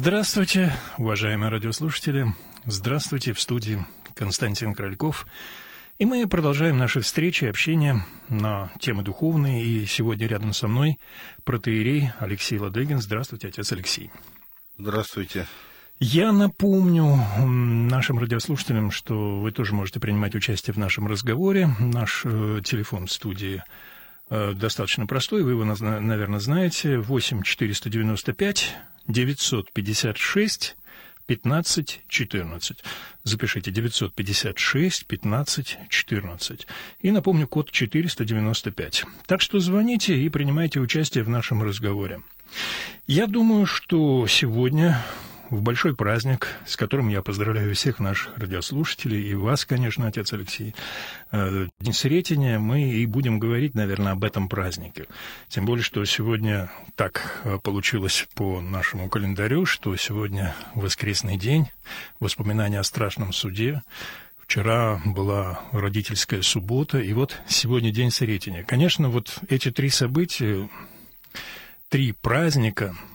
Здравствуйте, 0.00 0.72
уважаемые 0.96 1.50
радиослушатели. 1.50 2.26
Здравствуйте 2.66 3.32
в 3.32 3.40
студии 3.40 3.84
Константин 4.14 4.72
Крольков. 4.72 5.26
И 5.98 6.04
мы 6.04 6.24
продолжаем 6.28 6.78
наши 6.78 7.00
встречи 7.00 7.46
общение 7.46 8.04
на 8.28 8.70
темы 8.78 9.02
духовные. 9.02 9.64
И 9.64 9.86
сегодня 9.86 10.28
рядом 10.28 10.52
со 10.52 10.68
мной 10.68 11.00
протеерей 11.42 12.12
Алексей 12.20 12.60
Ладыгин. 12.60 13.00
Здравствуйте, 13.00 13.48
отец 13.48 13.72
Алексей. 13.72 14.12
Здравствуйте. 14.78 15.48
Я 15.98 16.30
напомню 16.30 17.18
нашим 17.36 18.20
радиослушателям, 18.20 18.92
что 18.92 19.40
вы 19.40 19.50
тоже 19.50 19.74
можете 19.74 19.98
принимать 19.98 20.36
участие 20.36 20.74
в 20.74 20.78
нашем 20.78 21.08
разговоре. 21.08 21.70
Наш 21.80 22.22
э, 22.24 22.60
телефон 22.62 23.08
в 23.08 23.12
студии 23.12 23.64
э, 24.30 24.52
достаточно 24.52 25.08
простой, 25.08 25.42
вы 25.42 25.50
его, 25.50 25.64
наверное, 25.64 26.38
знаете. 26.38 26.98
8 26.98 27.42
495 27.42 28.76
956 29.08 30.76
15 31.26 32.00
14. 32.08 32.84
Запишите 33.24 33.70
956 33.70 35.06
15 35.06 35.78
14. 35.90 36.66
И 37.02 37.10
напомню, 37.10 37.46
код 37.46 37.70
495. 37.70 39.04
Так 39.26 39.42
что 39.42 39.60
звоните 39.60 40.16
и 40.16 40.28
принимайте 40.30 40.80
участие 40.80 41.24
в 41.24 41.28
нашем 41.28 41.62
разговоре. 41.62 42.22
Я 43.06 43.26
думаю, 43.26 43.66
что 43.66 44.26
сегодня 44.26 45.04
в 45.50 45.62
большой 45.62 45.94
праздник, 45.94 46.48
с 46.66 46.76
которым 46.76 47.08
я 47.08 47.22
поздравляю 47.22 47.74
всех 47.74 47.98
наших 47.98 48.36
радиослушателей 48.36 49.30
и 49.30 49.34
вас, 49.34 49.64
конечно, 49.64 50.06
отец 50.06 50.32
Алексей. 50.32 50.74
Э, 51.32 51.66
День 51.80 51.92
Сретения 51.92 52.58
мы 52.58 52.90
и 52.90 53.06
будем 53.06 53.38
говорить, 53.38 53.74
наверное, 53.74 54.12
об 54.12 54.24
этом 54.24 54.48
празднике. 54.48 55.06
Тем 55.48 55.64
более, 55.64 55.82
что 55.82 56.04
сегодня 56.04 56.70
так 56.96 57.40
э, 57.44 57.58
получилось 57.62 58.26
по 58.34 58.60
нашему 58.60 59.08
календарю, 59.08 59.64
что 59.64 59.96
сегодня 59.96 60.54
воскресный 60.74 61.36
день, 61.36 61.68
воспоминания 62.20 62.80
о 62.80 62.84
страшном 62.84 63.32
суде. 63.32 63.82
Вчера 64.38 65.00
была 65.04 65.60
родительская 65.72 66.42
суббота, 66.42 66.98
и 66.98 67.12
вот 67.12 67.36
сегодня 67.48 67.90
День 67.90 68.10
Сретения. 68.10 68.64
Конечно, 68.64 69.10
вот 69.10 69.38
эти 69.48 69.70
три 69.70 69.90
события, 69.90 70.68
три 71.88 72.12
праздника– 72.12 72.94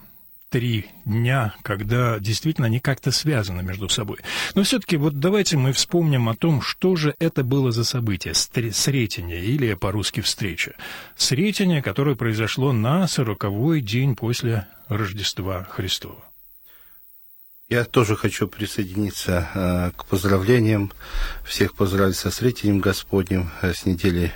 три 0.54 0.86
дня, 1.04 1.56
когда 1.64 2.20
действительно 2.20 2.68
они 2.68 2.80
как-то 2.80 3.10
связаны 3.12 3.64
между 3.64 3.90
собой. 3.90 4.20
Но 4.54 4.62
все-таки 4.62 4.98
вот 4.98 5.20
давайте 5.20 5.58
мы 5.58 5.74
вспомним 5.74 6.30
о 6.30 6.36
том, 6.36 6.62
что 6.62 6.96
же 6.96 7.16
это 7.18 7.44
было 7.44 7.72
за 7.72 7.84
событие, 7.84 8.36
Сретение, 8.36 9.44
или 9.44 9.74
по-русски 9.74 10.22
встреча. 10.22 10.76
Сретение, 11.16 11.82
которое 11.82 12.16
произошло 12.16 12.72
на 12.72 13.08
сороковой 13.08 13.82
день 13.82 14.16
после 14.16 14.68
Рождества 14.90 15.64
Христова. 15.64 16.24
Я 17.68 17.84
тоже 17.84 18.16
хочу 18.16 18.48
присоединиться 18.48 19.50
э, 19.56 19.92
к 19.98 20.06
поздравлениям. 20.06 20.92
Всех 21.44 21.74
поздравить 21.74 22.16
со 22.16 22.30
Сретением 22.30 22.78
Господним, 22.78 23.50
э, 23.64 23.74
с 23.74 23.88
недели 23.88 24.32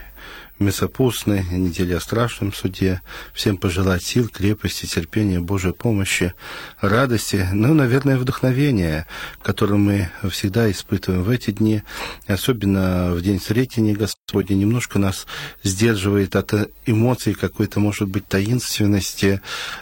Месопустной, 0.59 1.43
недели 1.51 1.93
о 1.93 1.99
страшном 1.99 2.51
суде. 2.51 3.01
Всем 3.31 3.57
пожелать 3.57 4.01
сил, 4.01 4.27
крепости, 4.27 4.87
терпения, 4.87 5.39
Божьей 5.39 5.71
помощи, 5.71 6.33
радости, 6.81 7.47
ну, 7.53 7.75
наверное, 7.75 8.17
вдохновения, 8.17 9.05
которое 9.43 9.75
мы 9.75 10.09
всегда 10.31 10.71
испытываем 10.71 11.21
в 11.21 11.29
эти 11.29 11.51
дни, 11.51 11.83
особенно 12.25 13.11
в 13.13 13.21
день 13.21 13.39
Сретения 13.39 13.93
Господня. 13.93 14.55
Немножко 14.55 14.97
нас 14.97 15.27
сдерживает 15.61 16.35
от 16.35 16.71
эмоций 16.87 17.35
какой-то, 17.35 17.79
может 17.79 18.07
быть, 18.07 18.27
таинственности 18.27 19.41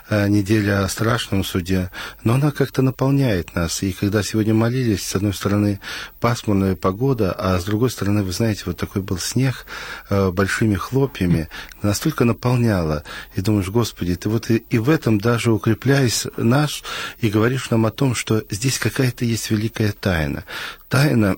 э, 0.10 0.28
неделя 0.28 0.84
о 0.84 0.90
страшном 0.90 1.46
суде, 1.46 1.90
но 2.26 2.34
она 2.34 2.52
как-то 2.52 2.82
наполняет 2.82 3.56
нас. 3.56 3.82
И 3.82 3.94
когда 3.94 4.24
сегодня 4.24 4.54
молились, 4.54 5.08
с 5.08 5.16
одной 5.16 5.34
стороны, 5.34 5.80
пасмурная 6.20 6.76
погода, 6.76 7.32
а 7.32 7.58
с 7.62 7.64
другой 7.64 7.92
стороны, 7.92 8.24
вы 8.24 8.34
знаете, 8.34 8.64
вот 8.66 8.76
такой 8.78 9.02
был 9.02 9.20
снег, 9.20 9.66
э, 10.10 10.32
большими 10.66 10.76
хлопьями, 10.76 11.48
настолько 11.82 12.26
наполняла. 12.26 13.04
И 13.36 13.42
думаешь, 13.42 13.70
Господи, 13.70 14.16
ты 14.16 14.30
вот 14.30 14.50
и, 14.50 14.58
и 14.72 14.78
в 14.78 14.90
этом 14.90 15.20
даже 15.20 15.52
укрепляясь 15.52 16.28
наш, 16.38 16.84
и 17.22 17.30
говоришь 17.30 17.70
нам 17.70 17.86
о 17.86 17.92
том, 17.92 18.16
что 18.16 18.44
здесь 18.50 18.80
какая-то 18.80 19.26
есть 19.26 19.52
великая 19.52 19.92
тайна. 19.92 20.44
Тайна 20.90 21.36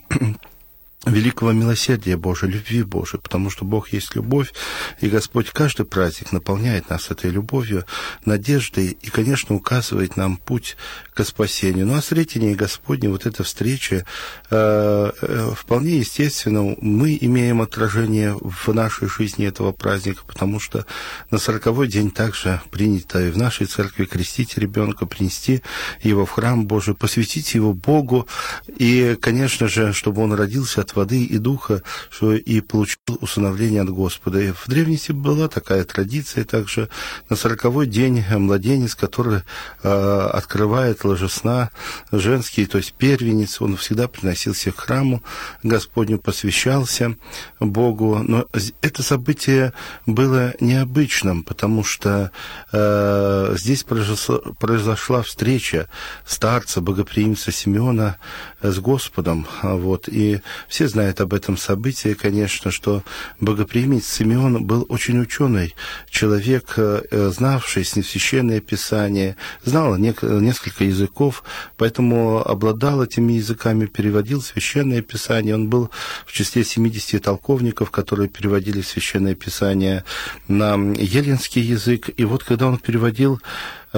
великого 1.05 1.51
милосердия 1.51 2.17
Божия, 2.17 2.49
любви 2.49 2.83
Божией, 2.83 3.21
потому 3.21 3.49
что 3.49 3.65
Бог 3.65 3.89
есть 3.89 4.15
любовь, 4.15 4.53
и 4.99 5.07
Господь 5.07 5.51
каждый 5.51 5.85
праздник 5.85 6.31
наполняет 6.31 6.89
нас 6.89 7.11
этой 7.11 7.29
любовью, 7.29 7.85
надеждой 8.25 8.97
и, 8.99 9.09
конечно, 9.09 9.55
указывает 9.55 10.17
нам 10.17 10.37
путь 10.37 10.75
к 11.13 11.23
спасению. 11.23 11.85
Ну, 11.85 11.95
а 11.95 12.01
Сретение 12.01 12.55
Господне, 12.55 13.09
вот 13.09 13.25
эта 13.25 13.43
встреча, 13.43 14.05
э, 14.49 15.11
э, 15.21 15.51
вполне 15.55 15.99
естественно, 15.99 16.75
мы 16.81 17.17
имеем 17.21 17.61
отражение 17.61 18.35
в 18.39 18.73
нашей 18.73 19.07
жизни 19.07 19.45
этого 19.45 19.71
праздника, 19.71 20.23
потому 20.25 20.59
что 20.59 20.85
на 21.29 21.37
сороковой 21.37 21.87
день 21.87 22.11
также 22.11 22.59
принято 22.71 23.21
и 23.21 23.29
в 23.29 23.37
нашей 23.37 23.67
церкви 23.67 24.05
крестить 24.05 24.57
ребенка, 24.57 25.05
принести 25.05 25.61
его 26.01 26.25
в 26.25 26.31
храм 26.31 26.65
Божий, 26.65 26.95
посвятить 26.95 27.53
его 27.53 27.73
Богу, 27.73 28.27
и, 28.67 29.15
конечно 29.21 29.67
же, 29.67 29.93
чтобы 29.93 30.23
он 30.23 30.33
родился 30.33 30.86
от 30.87 30.95
воды 30.95 31.23
и 31.23 31.37
духа, 31.37 31.83
что 32.09 32.33
и 32.33 32.61
получил 32.61 32.97
усыновление 33.21 33.81
от 33.81 33.89
Господа. 33.89 34.39
И 34.39 34.51
в 34.51 34.67
древности 34.67 35.11
была 35.11 35.47
такая 35.47 35.83
традиция 35.83 36.45
также 36.45 36.89
на 37.29 37.35
сороковой 37.35 37.87
день 37.87 38.23
младенец, 38.29 38.95
который 38.95 39.41
э, 39.83 40.29
открывает 40.33 41.03
ложесна 41.03 41.71
женский, 42.11 42.65
то 42.65 42.77
есть 42.77 42.93
первенец, 42.93 43.61
он 43.61 43.75
всегда 43.75 44.07
приносился 44.07 44.71
к 44.71 44.79
храму 44.79 45.21
Господню, 45.63 46.19
посвящался 46.19 47.15
Богу. 47.59 48.19
Но 48.23 48.45
это 48.81 49.03
событие 49.03 49.73
было 50.05 50.53
необычным, 50.59 51.43
потому 51.43 51.83
что 51.83 52.31
э, 52.71 53.55
здесь 53.57 53.83
произошла, 53.83 54.37
произошла 54.59 55.21
встреча 55.21 55.89
старца, 56.25 56.81
богоприимца 56.81 57.51
Симеона 57.51 58.17
с 58.61 58.79
Господом. 58.79 59.45
Вот, 59.61 60.07
и 60.07 60.41
все 60.67 60.76
знают 60.85 61.21
об 61.21 61.33
этом 61.33 61.57
событии, 61.57 62.13
конечно, 62.13 62.71
что 62.71 63.03
богоприимец 63.39 64.05
Симеон 64.05 64.65
был 64.65 64.85
очень 64.89 65.19
ученый 65.19 65.75
человек, 66.09 66.73
э, 66.77 67.31
знавший 67.33 67.83
священное 67.85 68.59
писание, 68.59 69.35
знал 69.63 69.97
несколько 69.97 70.83
языков, 70.83 71.43
поэтому 71.77 72.39
обладал 72.47 73.03
этими 73.03 73.33
языками, 73.33 73.85
переводил 73.85 74.41
священное 74.41 75.01
писание. 75.01 75.55
Он 75.55 75.67
был 75.67 75.89
в 76.25 76.33
числе 76.33 76.63
70 76.63 77.21
толковников, 77.23 77.91
которые 77.91 78.29
переводили 78.29 78.81
священное 78.81 79.35
писание 79.35 80.03
на 80.47 80.75
еленский 80.75 81.61
язык. 81.61 82.09
И 82.17 82.25
вот 82.25 82.44
когда 82.44 82.67
он 82.67 82.77
переводил 82.77 83.39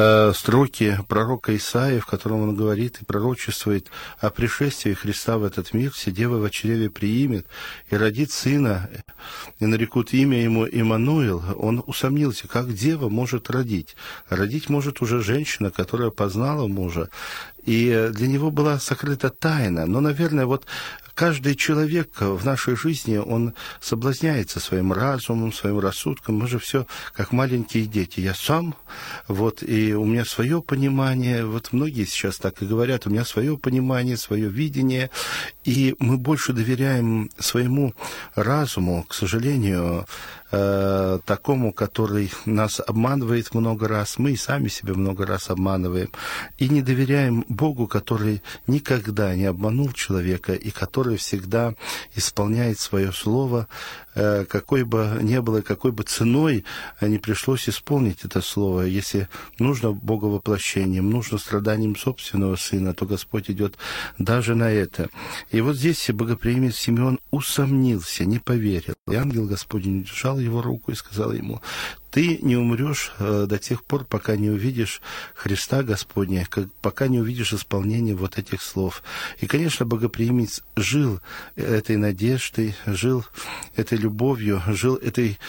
Э, 0.02 0.32
строки 0.34 0.98
пророка 1.10 1.54
Исаия, 1.58 2.00
в 2.00 2.06
котором 2.06 2.44
он 2.44 2.56
говорит 2.56 3.00
и 3.02 3.06
пророчествует 3.06 3.88
о 4.20 4.30
пришествии 4.30 4.94
Христа 4.94 5.38
в 5.38 5.44
этот 5.44 5.74
мир, 5.74 5.92
все 5.92 6.10
девы 6.10 6.40
в 6.40 6.50
чреве 6.52 6.90
приимет 6.90 7.46
и 7.90 7.98
родит 7.98 8.32
сына, 8.32 8.90
и 9.60 9.66
нарекут 9.66 10.14
имя 10.14 10.42
ему 10.42 10.66
Иммануил, 10.66 11.44
он 11.58 11.84
усомнился, 11.86 12.48
как 12.48 12.74
дева 12.74 13.10
может 13.10 13.50
родить. 13.50 13.98
Родить 14.30 14.70
может 14.70 15.02
уже 15.02 15.22
женщина, 15.22 15.70
которая 15.70 16.12
познала 16.12 16.66
мужа, 16.68 17.10
и 17.70 18.10
для 18.12 18.28
него 18.28 18.50
была 18.50 18.80
сокрыта 18.80 19.30
тайна. 19.30 19.86
Но, 19.86 20.02
наверное, 20.02 20.48
вот 20.48 20.66
каждый 21.14 21.54
человек 21.56 22.20
в 22.20 22.44
нашей 22.44 22.76
жизни, 22.76 23.18
он 23.18 23.54
соблазняется 23.80 24.60
своим 24.60 24.92
разумом, 24.92 25.54
своим 25.54 25.78
рассудком. 25.78 26.40
Мы 26.40 26.48
же 26.48 26.58
все 26.58 26.88
как 27.14 27.32
маленькие 27.32 27.86
дети. 27.86 28.22
Я 28.22 28.34
сам, 28.34 28.74
вот, 29.28 29.62
и 29.62 29.94
у 29.94 30.04
меня 30.04 30.26
свое 30.26 30.64
понимание. 30.64 31.46
Вот 31.46 31.72
многие 31.72 32.06
сейчас 32.06 32.38
так 32.38 32.60
и 32.64 32.66
говорят, 32.66 33.06
у 33.06 33.12
меня 33.12 33.24
свое 33.24 33.56
понимание, 33.56 34.18
свое 34.18 34.50
видение. 34.50 35.12
И 35.64 35.96
мы 36.00 36.18
больше 36.18 36.54
доверяем 36.54 37.30
своему 37.38 37.94
разуму, 38.34 39.06
к 39.08 39.14
сожалению, 39.14 40.08
э, 40.52 41.20
такому, 41.26 41.74
который 41.74 42.32
нас 42.46 42.82
обманывает 42.86 43.54
много 43.54 43.88
раз, 43.88 44.18
мы 44.18 44.32
и 44.32 44.36
сами 44.36 44.68
себя 44.68 44.94
много 44.94 45.26
раз 45.26 45.50
обманываем, 45.50 46.10
и 46.58 46.70
не 46.70 46.82
доверяем 46.82 47.46
Богу, 47.48 47.88
который 47.88 48.42
никогда 48.68 49.36
не 49.36 49.46
обманул 49.46 49.92
человека 49.92 50.54
и 50.54 50.72
который 50.72 51.18
всегда 51.18 51.76
исполняет 52.16 52.80
свое 52.80 53.12
слово, 53.12 53.68
э, 54.16 54.46
какой 54.46 54.84
бы 54.84 55.20
ни 55.22 55.38
было, 55.40 55.62
какой 55.62 55.92
бы 55.92 56.04
ценой 56.04 56.66
не 57.02 57.18
пришлось 57.18 57.70
исполнить 57.70 58.26
это 58.26 58.42
слово. 58.42 58.82
Если 58.82 59.28
нужно 59.60 59.92
Боговоплощением, 59.92 61.10
нужно 61.10 61.38
страданием 61.38 61.96
собственного 61.96 62.56
сына, 62.56 62.94
то 62.94 63.06
Господь 63.06 63.50
идет 63.50 63.78
даже 64.18 64.56
на 64.56 64.72
это. 64.72 65.10
И 65.52 65.62
вот 65.62 65.76
здесь 65.76 66.10
богоприимец 66.10 66.76
Симеон 66.76 67.20
усомнился, 67.32 68.26
не 68.26 68.40
поверил. 68.40 68.96
И 69.10 69.16
ангел 69.16 69.46
Господень 69.46 70.04
держал 70.04 70.39
его 70.40 70.62
руку 70.62 70.92
и 70.92 70.96
сказал 70.96 71.32
ему, 71.32 71.62
ты 72.12 72.40
не 72.42 72.56
умрешь 72.56 73.12
э, 73.20 73.46
до 73.48 73.58
тех 73.60 73.84
пор, 73.84 74.04
пока 74.06 74.36
не 74.36 74.50
увидишь 74.50 75.02
Христа 75.36 75.84
Господня, 75.84 76.48
пока 76.82 77.08
не 77.08 77.20
увидишь 77.20 77.54
исполнение 77.54 78.16
вот 78.16 78.38
этих 78.38 78.62
слов. 78.62 79.04
И, 79.40 79.48
конечно, 79.48 79.86
богоприимец 79.86 80.64
жил 80.76 81.22
этой 81.56 81.98
надеждой, 81.98 82.76
жил 82.86 83.26
этой 83.76 83.98
любовью, 83.98 84.62
жил 84.68 84.96
этой 84.96 85.40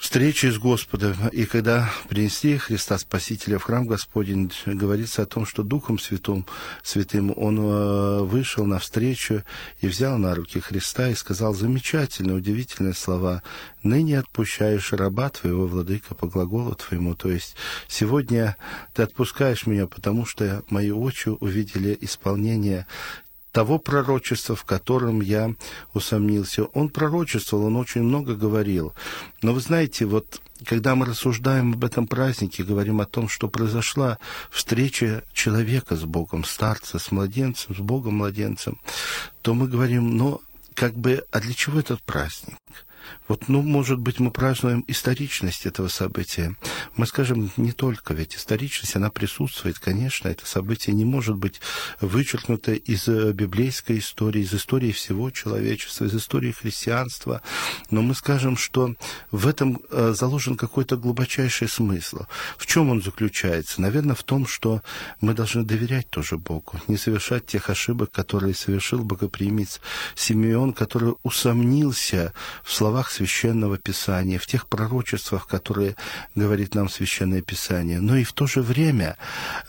встречи 0.00 0.46
с 0.46 0.58
Господом. 0.58 1.14
И 1.30 1.44
когда 1.44 1.90
принесли 2.08 2.56
Христа 2.56 2.98
Спасителя 2.98 3.58
в 3.58 3.64
храм 3.64 3.86
Господень, 3.86 4.50
говорится 4.64 5.22
о 5.22 5.26
том, 5.26 5.44
что 5.44 5.62
Духом 5.62 5.98
Святым, 5.98 6.46
Святым 6.82 7.32
он 7.36 7.58
э, 7.60 8.20
вышел 8.22 8.64
навстречу 8.64 9.44
и 9.80 9.86
взял 9.86 10.16
на 10.16 10.34
руки 10.34 10.58
Христа 10.58 11.10
и 11.10 11.14
сказал 11.14 11.54
замечательные, 11.54 12.36
удивительные 12.36 12.94
слова. 12.94 13.42
«Ныне 13.82 14.18
отпущаешь 14.18 14.92
раба 14.92 15.28
твоего, 15.28 15.66
владыка, 15.66 16.14
по 16.14 16.26
глаголу 16.26 16.74
твоему». 16.74 17.14
То 17.14 17.30
есть 17.30 17.54
сегодня 17.86 18.56
ты 18.94 19.02
отпускаешь 19.02 19.66
меня, 19.66 19.86
потому 19.86 20.24
что 20.24 20.64
мои 20.70 20.90
очи 20.90 21.28
увидели 21.28 21.96
исполнение 22.00 22.86
того 23.52 23.78
пророчества, 23.78 24.54
в 24.54 24.64
котором 24.64 25.20
я 25.20 25.54
усомнился. 25.94 26.64
Он 26.64 26.88
пророчествовал, 26.88 27.66
он 27.66 27.76
очень 27.76 28.02
много 28.02 28.34
говорил. 28.34 28.94
Но 29.42 29.52
вы 29.52 29.60
знаете, 29.60 30.06
вот 30.06 30.40
когда 30.64 30.94
мы 30.94 31.06
рассуждаем 31.06 31.72
об 31.72 31.84
этом 31.84 32.06
празднике, 32.06 32.64
говорим 32.64 33.00
о 33.00 33.06
том, 33.06 33.28
что 33.28 33.48
произошла 33.48 34.18
встреча 34.50 35.24
человека 35.32 35.96
с 35.96 36.04
Богом, 36.04 36.44
старца 36.44 36.98
с 36.98 37.10
младенцем, 37.10 37.74
с 37.74 37.78
Богом-младенцем, 37.78 38.78
то 39.42 39.54
мы 39.54 39.68
говорим, 39.68 40.16
ну, 40.16 40.40
как 40.74 40.94
бы, 40.94 41.24
а 41.30 41.40
для 41.40 41.54
чего 41.54 41.80
этот 41.80 42.02
праздник? 42.02 42.58
Вот, 43.28 43.48
ну, 43.48 43.62
может 43.62 43.98
быть, 43.98 44.20
мы 44.20 44.30
празднуем 44.30 44.84
историчность 44.88 45.66
этого 45.66 45.88
события. 45.88 46.56
Мы 46.96 47.06
скажем, 47.06 47.50
не 47.56 47.72
только, 47.72 48.14
ведь 48.14 48.36
историчность, 48.36 48.96
она 48.96 49.10
присутствует, 49.10 49.78
конечно, 49.78 50.28
это 50.28 50.46
событие 50.46 50.94
не 50.94 51.04
может 51.04 51.36
быть 51.36 51.60
вычеркнуто 52.00 52.72
из 52.72 53.08
э, 53.08 53.32
библейской 53.32 53.98
истории, 53.98 54.42
из 54.42 54.54
истории 54.54 54.92
всего 54.92 55.30
человечества, 55.30 56.04
из 56.04 56.14
истории 56.14 56.52
христианства. 56.52 57.42
Но 57.90 58.02
мы 58.02 58.14
скажем, 58.14 58.56
что 58.56 58.94
в 59.30 59.46
этом 59.46 59.80
э, 59.90 60.12
заложен 60.16 60.56
какой-то 60.56 60.96
глубочайший 60.96 61.68
смысл. 61.68 62.26
В 62.58 62.66
чем 62.66 62.90
он 62.90 63.02
заключается? 63.02 63.80
Наверное, 63.80 64.14
в 64.14 64.22
том, 64.22 64.46
что 64.46 64.82
мы 65.20 65.34
должны 65.34 65.64
доверять 65.64 66.10
тоже 66.10 66.36
Богу, 66.36 66.80
не 66.88 66.96
совершать 66.96 67.46
тех 67.46 67.70
ошибок, 67.70 68.10
которые 68.10 68.54
совершил 68.54 69.04
богоприимец 69.04 69.80
Симеон, 70.14 70.72
который 70.72 71.14
усомнился 71.22 72.32
в 72.62 72.72
словах 72.72 72.89
словах 72.90 73.12
Священного 73.12 73.78
Писания, 73.78 74.38
в 74.38 74.46
тех 74.46 74.66
пророчествах, 74.66 75.46
которые 75.46 75.94
говорит 76.34 76.74
нам 76.74 76.88
Священное 76.88 77.40
Писание. 77.40 78.00
Но 78.00 78.16
и 78.16 78.24
в 78.24 78.32
то 78.32 78.48
же 78.48 78.62
время 78.62 79.16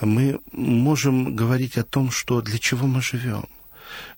мы 0.02 0.40
можем 0.52 1.36
говорить 1.36 1.78
о 1.78 1.84
том, 1.84 2.10
что 2.10 2.42
для 2.42 2.58
чего 2.58 2.88
мы 2.88 3.02
живем. 3.02 3.46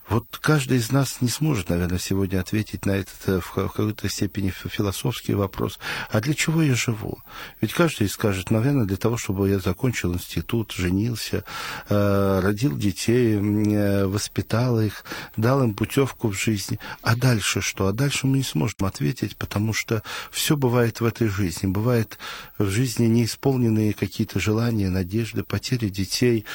Вот 0.10 0.38
каждый 0.42 0.78
из 0.80 0.92
нас 0.92 1.22
не 1.22 1.30
сможет, 1.30 1.70
наверное, 1.70 1.98
сегодня 1.98 2.42
ответить 2.42 2.86
на 2.86 2.92
этот 2.92 3.16
э, 3.26 3.40
в 3.40 3.52
какой-то 3.52 4.10
степени 4.10 4.50
философский 4.50 5.34
вопрос. 5.34 5.80
А 6.12 6.20
для 6.20 6.34
чего 6.34 6.62
я 6.62 6.76
живу? 6.76 7.20
Ведь 7.62 7.74
каждый 7.74 8.10
скажет, 8.10 8.52
наверное, 8.52 8.86
для 8.86 8.98
того, 8.98 9.16
чтобы 9.16 9.50
я 9.50 9.60
закончил 9.60 10.14
институт, 10.14 10.74
женился, 10.74 11.46
э, 11.88 12.40
родил 12.44 12.78
детей, 12.78 13.36
э, 13.38 14.06
воспитал 14.06 14.82
их, 14.82 15.06
дал 15.38 15.64
им 15.64 15.74
путевку 15.74 16.28
в 16.28 16.34
жизни. 16.34 16.80
А 17.02 17.16
дальше 17.16 17.62
что? 17.62 17.88
А 17.88 17.94
дальше 17.94 18.28
мы 18.28 18.38
не 18.38 18.44
сможем 18.44 18.86
ответить, 18.86 19.38
потому 19.38 19.74
что 19.74 20.04
все 20.32 20.58
бывает 20.58 21.00
в 21.00 21.06
этой 21.06 21.30
жизни. 21.30 21.68
Бывает 21.68 22.18
в 22.58 22.70
жизни 22.70 23.06
неисполненные 23.06 23.94
какие-то 23.94 24.42
желания, 24.42 24.90
надежды, 24.90 25.44
потери 25.44 25.88
детей, 25.88 26.46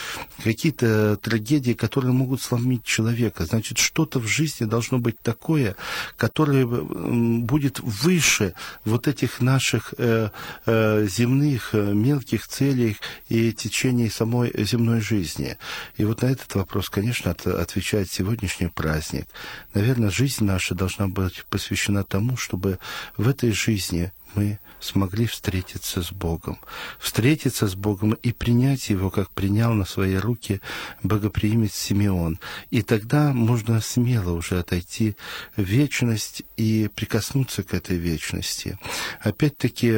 какие-то 0.45 1.17
трагедии, 1.17 1.73
которые 1.73 2.13
могут 2.13 2.43
сломить 2.43 2.85
человека 2.85 3.38
человека. 3.39 3.45
Значит, 3.45 3.79
что-то 3.79 4.21
в 4.21 4.27
жизни 4.27 4.67
должно 4.67 4.99
быть 4.99 5.21
такое, 5.23 5.77
которое 6.17 6.67
будет 6.67 7.81
выше 7.81 8.55
вот 8.85 9.09
этих 9.09 9.41
наших 9.41 9.95
э, 9.99 10.31
э, 10.67 11.07
земных 11.09 11.75
э, 11.75 11.93
мелких 11.95 12.47
целей 12.49 12.97
и 13.29 13.53
течений 13.53 14.11
самой 14.11 14.53
земной 14.65 15.01
жизни. 15.01 15.57
И 15.99 16.05
вот 16.05 16.23
на 16.23 16.31
этот 16.31 16.55
вопрос, 16.55 16.91
конечно, 16.91 17.31
от, 17.31 17.47
отвечает 17.47 18.11
сегодняшний 18.11 18.69
праздник. 18.69 19.27
Наверное, 19.75 20.11
жизнь 20.11 20.45
наша 20.45 20.75
должна 20.75 21.09
быть 21.09 21.45
посвящена 21.51 22.05
тому, 22.05 22.37
чтобы 22.37 22.79
в 23.17 23.29
этой 23.29 23.53
жизни 23.53 24.13
мы 24.35 24.59
смогли 24.81 25.27
встретиться 25.27 26.03
с 26.03 26.13
Богом. 26.13 26.59
Встретиться 26.99 27.67
с 27.67 27.75
Богом 27.75 28.13
и 28.13 28.33
принять 28.33 28.91
Его, 28.91 29.11
как 29.11 29.31
принял 29.31 29.73
на 29.73 29.85
свои 29.85 30.17
руки 30.17 30.61
богоприимец 31.03 31.75
Симеон. 31.75 32.39
И 32.71 32.83
тогда 32.83 33.33
можно 33.33 33.81
смело 33.81 34.33
уже 34.33 34.59
отойти 34.59 35.17
в 35.57 35.63
вечность 35.63 36.43
и 36.57 36.89
прикоснуться 36.95 37.63
к 37.63 37.75
этой 37.75 37.97
вечности. 37.97 38.79
Опять-таки, 39.21 39.93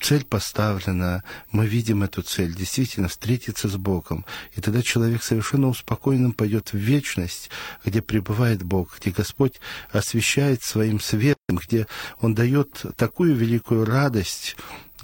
цель 0.00 0.24
поставлена, 0.24 1.22
мы 1.50 1.66
видим 1.66 2.02
эту 2.02 2.22
цель, 2.22 2.54
действительно 2.54 3.08
встретиться 3.08 3.68
с 3.68 3.76
Богом. 3.76 4.24
И 4.54 4.60
тогда 4.60 4.82
человек 4.82 5.22
совершенно 5.22 5.68
успокоенным 5.68 6.32
пойдет 6.32 6.72
в 6.72 6.76
вечность, 6.76 7.50
где 7.84 8.02
пребывает 8.02 8.62
Бог, 8.62 8.98
где 9.00 9.10
Господь 9.10 9.60
освещает 9.90 10.62
своим 10.62 11.00
светом, 11.00 11.56
где 11.56 11.86
Он 12.20 12.34
дает 12.34 12.84
такую 12.96 13.34
великую 13.44 13.84
радость 13.84 14.56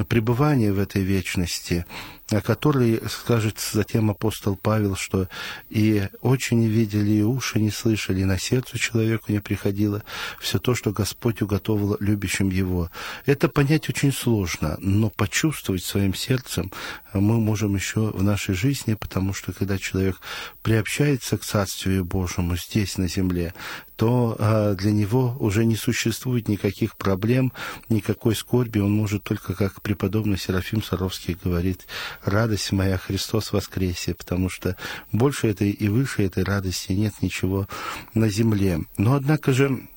пребывания 0.08 0.73
в 0.73 0.79
этой 0.79 1.02
вечности, 1.02 1.85
о 2.31 2.41
которой 2.41 3.00
скажет 3.08 3.58
затем 3.58 4.11
апостол 4.11 4.56
Павел, 4.56 4.94
что 4.94 5.29
и 5.69 6.08
очи 6.20 6.55
не 6.55 6.69
видели, 6.69 7.11
и 7.11 7.23
уши 7.23 7.58
не 7.58 7.70
слышали, 7.70 8.20
и 8.20 8.25
на 8.25 8.38
сердце 8.38 8.79
человеку 8.79 9.32
не 9.32 9.41
приходило 9.41 10.05
все 10.41 10.58
то, 10.58 10.75
что 10.75 10.93
Господь 10.93 11.43
уготовил 11.43 11.97
любящим 11.99 12.50
его. 12.50 12.91
Это 13.26 13.49
понять 13.49 13.88
очень 13.88 14.12
сложно, 14.12 14.76
но 14.79 15.11
почувствовать 15.11 15.82
своим 15.82 16.14
сердцем 16.14 16.70
мы 17.12 17.41
можем 17.41 17.75
еще 17.75 18.11
в 18.11 18.23
нашей 18.23 18.55
жизни, 18.55 18.94
потому 18.94 19.35
что 19.35 19.53
когда 19.53 19.79
человек 19.79 20.20
приобщается 20.62 21.37
к 21.37 21.44
Царствию 21.44 22.05
Божьему 22.05 22.56
здесь, 22.56 22.96
на 22.99 23.08
земле, 23.08 23.55
то 23.96 24.37
а, 24.38 24.75
для 24.75 24.93
него 24.93 25.37
уже 25.41 25.64
не 25.64 25.76
существует 25.76 26.49
никаких 26.49 26.96
проблем, 26.96 27.53
никакой 27.88 28.35
скорби. 28.35 28.79
Он 28.79 28.93
может 28.93 29.25
только, 29.25 29.55
как 29.55 29.82
преподобный 29.90 30.38
Серафим 30.38 30.84
Саровский 30.84 31.37
говорит, 31.42 31.84
радость 32.22 32.70
моя, 32.70 32.96
Христос 32.96 33.50
воскресе, 33.50 34.14
потому 34.14 34.48
что 34.48 34.76
больше 35.10 35.48
этой 35.48 35.70
и 35.70 35.88
выше 35.88 36.22
этой 36.25 36.44
радости 36.44 36.93
нет 36.93 37.15
ничего 37.22 37.67
на 38.15 38.29
земле. 38.29 38.82
Но, 38.98 39.15
однако 39.15 39.53
же, 39.53 39.88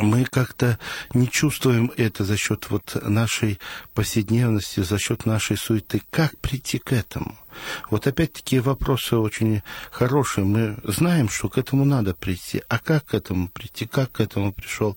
мы 0.00 0.24
как-то 0.24 0.80
не 1.14 1.30
чувствуем 1.30 1.92
это 1.96 2.24
за 2.24 2.36
счет 2.36 2.70
вот 2.70 2.96
нашей 3.00 3.60
повседневности, 3.94 4.80
за 4.80 4.98
счет 4.98 5.26
нашей 5.26 5.56
суеты. 5.56 6.02
Как 6.10 6.36
прийти 6.38 6.78
к 6.78 6.92
этому? 6.92 7.38
Вот 7.90 8.06
опять-таки 8.06 8.58
вопросы 8.58 9.16
очень 9.16 9.62
хорошие. 9.90 10.44
Мы 10.44 10.76
знаем, 10.84 11.28
что 11.28 11.48
к 11.48 11.58
этому 11.58 11.84
надо 11.84 12.14
прийти. 12.14 12.62
А 12.68 12.78
как 12.78 13.06
к 13.06 13.14
этому 13.14 13.48
прийти? 13.48 13.86
Как 13.86 14.12
к 14.12 14.20
этому 14.20 14.52
пришел 14.52 14.96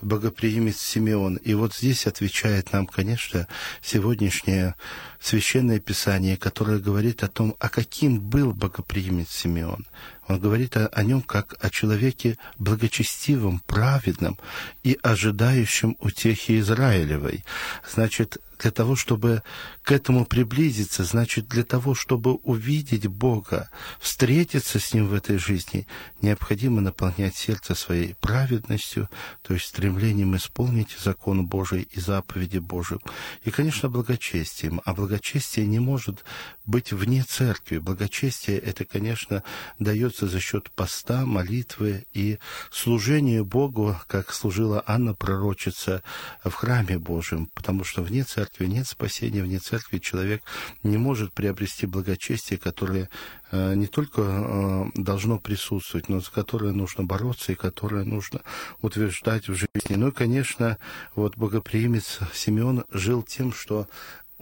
богоприимец 0.00 0.78
Симеон? 0.78 1.36
И 1.36 1.54
вот 1.54 1.74
здесь 1.74 2.06
отвечает 2.06 2.72
нам, 2.72 2.86
конечно, 2.86 3.46
сегодняшнее 3.80 4.74
священное 5.20 5.78
писание, 5.78 6.36
которое 6.36 6.78
говорит 6.78 7.22
о 7.22 7.28
том, 7.28 7.54
а 7.58 7.68
каким 7.68 8.20
был 8.20 8.52
богоприимец 8.52 9.30
Симеон. 9.30 9.86
Он 10.28 10.38
говорит 10.38 10.76
о, 10.76 10.86
о 10.88 11.02
нем 11.02 11.20
как 11.20 11.56
о 11.60 11.70
человеке 11.70 12.38
благочестивом, 12.58 13.60
праведном 13.66 14.38
и 14.82 14.98
ожидающем 15.02 15.96
утехи 16.00 16.60
Израилевой. 16.60 17.44
Значит, 17.88 18.38
для 18.62 18.70
того, 18.70 18.94
чтобы 18.94 19.42
к 19.82 19.90
этому 19.90 20.24
приблизиться, 20.24 21.02
значит, 21.02 21.48
для 21.48 21.64
того, 21.64 21.94
чтобы 21.94 22.34
увидеть 22.34 23.08
Бога, 23.08 23.68
встретиться 24.00 24.78
с 24.78 24.94
Ним 24.94 25.08
в 25.08 25.14
этой 25.14 25.36
жизни, 25.36 25.86
необходимо 26.20 26.80
наполнять 26.80 27.34
сердце 27.34 27.74
своей 27.74 28.14
праведностью, 28.14 29.08
то 29.42 29.54
есть 29.54 29.66
стремлением 29.66 30.36
исполнить 30.36 30.96
закон 31.02 31.44
Божий 31.46 31.88
и 31.90 32.00
заповеди 32.00 32.58
Божьи. 32.58 32.98
И, 33.42 33.50
конечно, 33.50 33.88
благочестием. 33.88 34.80
А 34.84 34.94
благочестие 34.94 35.66
не 35.66 35.80
может 35.80 36.24
быть 36.64 36.92
вне 36.92 37.24
церкви. 37.24 37.78
Благочестие 37.78 38.58
это, 38.58 38.84
конечно, 38.84 39.42
дается 39.80 40.28
за 40.28 40.38
счет 40.38 40.70
поста, 40.70 41.26
молитвы 41.26 42.06
и 42.12 42.38
служения 42.70 43.42
Богу, 43.42 43.96
как 44.06 44.32
служила 44.32 44.84
Анна 44.86 45.14
Пророчица 45.14 46.02
в 46.44 46.52
храме 46.52 46.98
Божьем, 46.98 47.46
потому 47.54 47.82
что 47.82 48.02
вне 48.02 48.22
церкви 48.22 48.51
церкви. 48.52 48.66
Нет 48.66 48.86
спасения 48.86 49.42
вне 49.42 49.58
церкви. 49.58 49.98
Человек 49.98 50.42
не 50.82 50.96
может 50.96 51.32
приобрести 51.32 51.86
благочестие, 51.86 52.58
которое 52.58 53.08
э, 53.50 53.74
не 53.74 53.86
только 53.86 54.22
э, 54.22 54.84
должно 54.94 55.38
присутствовать, 55.38 56.08
но 56.08 56.20
за 56.20 56.30
которое 56.30 56.72
нужно 56.72 57.04
бороться 57.04 57.52
и 57.52 57.56
которое 57.56 58.04
нужно 58.04 58.40
утверждать 58.80 59.48
в 59.48 59.54
жизни. 59.54 59.96
Ну 59.96 60.08
и, 60.08 60.12
конечно, 60.12 60.78
вот 61.14 61.36
богоприимец 61.36 62.20
Симеон 62.34 62.84
жил 62.92 63.22
тем, 63.22 63.52
что 63.52 63.86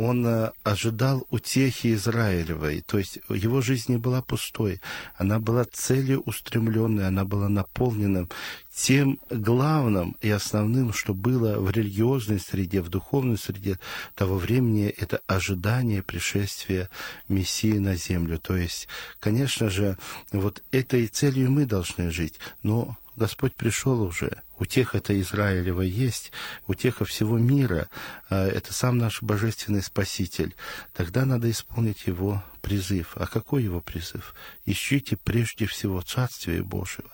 он 0.00 0.26
э, 0.26 0.50
ожидал 0.62 1.26
утехи 1.30 1.94
Израилевой, 1.94 2.80
то 2.80 2.98
есть 2.98 3.18
его 3.28 3.60
жизнь 3.60 3.92
не 3.92 3.98
была 3.98 4.22
пустой, 4.22 4.80
она 5.16 5.38
была 5.38 5.64
целеустремленной, 5.64 7.06
она 7.06 7.26
была 7.26 7.50
наполнена 7.50 8.26
тем 8.74 9.18
главным 9.28 10.16
и 10.22 10.30
основным, 10.30 10.94
что 10.94 11.12
было 11.12 11.60
в 11.60 11.70
религиозной 11.70 12.40
среде, 12.40 12.80
в 12.80 12.88
духовной 12.88 13.36
среде 13.36 13.78
того 14.14 14.36
времени, 14.36 14.86
это 14.86 15.20
ожидание 15.26 16.02
пришествия 16.02 16.88
Мессии 17.28 17.76
на 17.78 17.94
землю. 17.94 18.38
То 18.38 18.56
есть, 18.56 18.88
конечно 19.18 19.68
же, 19.68 19.98
вот 20.32 20.62
этой 20.70 21.08
целью 21.08 21.50
мы 21.50 21.66
должны 21.66 22.10
жить, 22.10 22.38
но 22.62 22.96
Господь 23.16 23.54
пришел 23.54 24.00
уже, 24.00 24.40
утеха 24.60 24.98
это 24.98 25.18
Израилева 25.20 25.82
есть, 25.82 26.30
утеха 26.66 27.04
всего 27.04 27.38
мира, 27.38 27.88
а, 28.28 28.46
это 28.46 28.72
сам 28.72 28.98
наш 28.98 29.22
божественный 29.22 29.82
Спаситель, 29.82 30.54
тогда 30.94 31.24
надо 31.24 31.50
исполнить 31.50 32.06
его 32.06 32.44
призыв. 32.60 33.12
А 33.16 33.26
какой 33.26 33.64
его 33.64 33.80
призыв? 33.80 34.34
Ищите 34.66 35.16
прежде 35.16 35.66
всего 35.66 36.00
Царствие 36.02 36.62
Божьего 36.62 37.10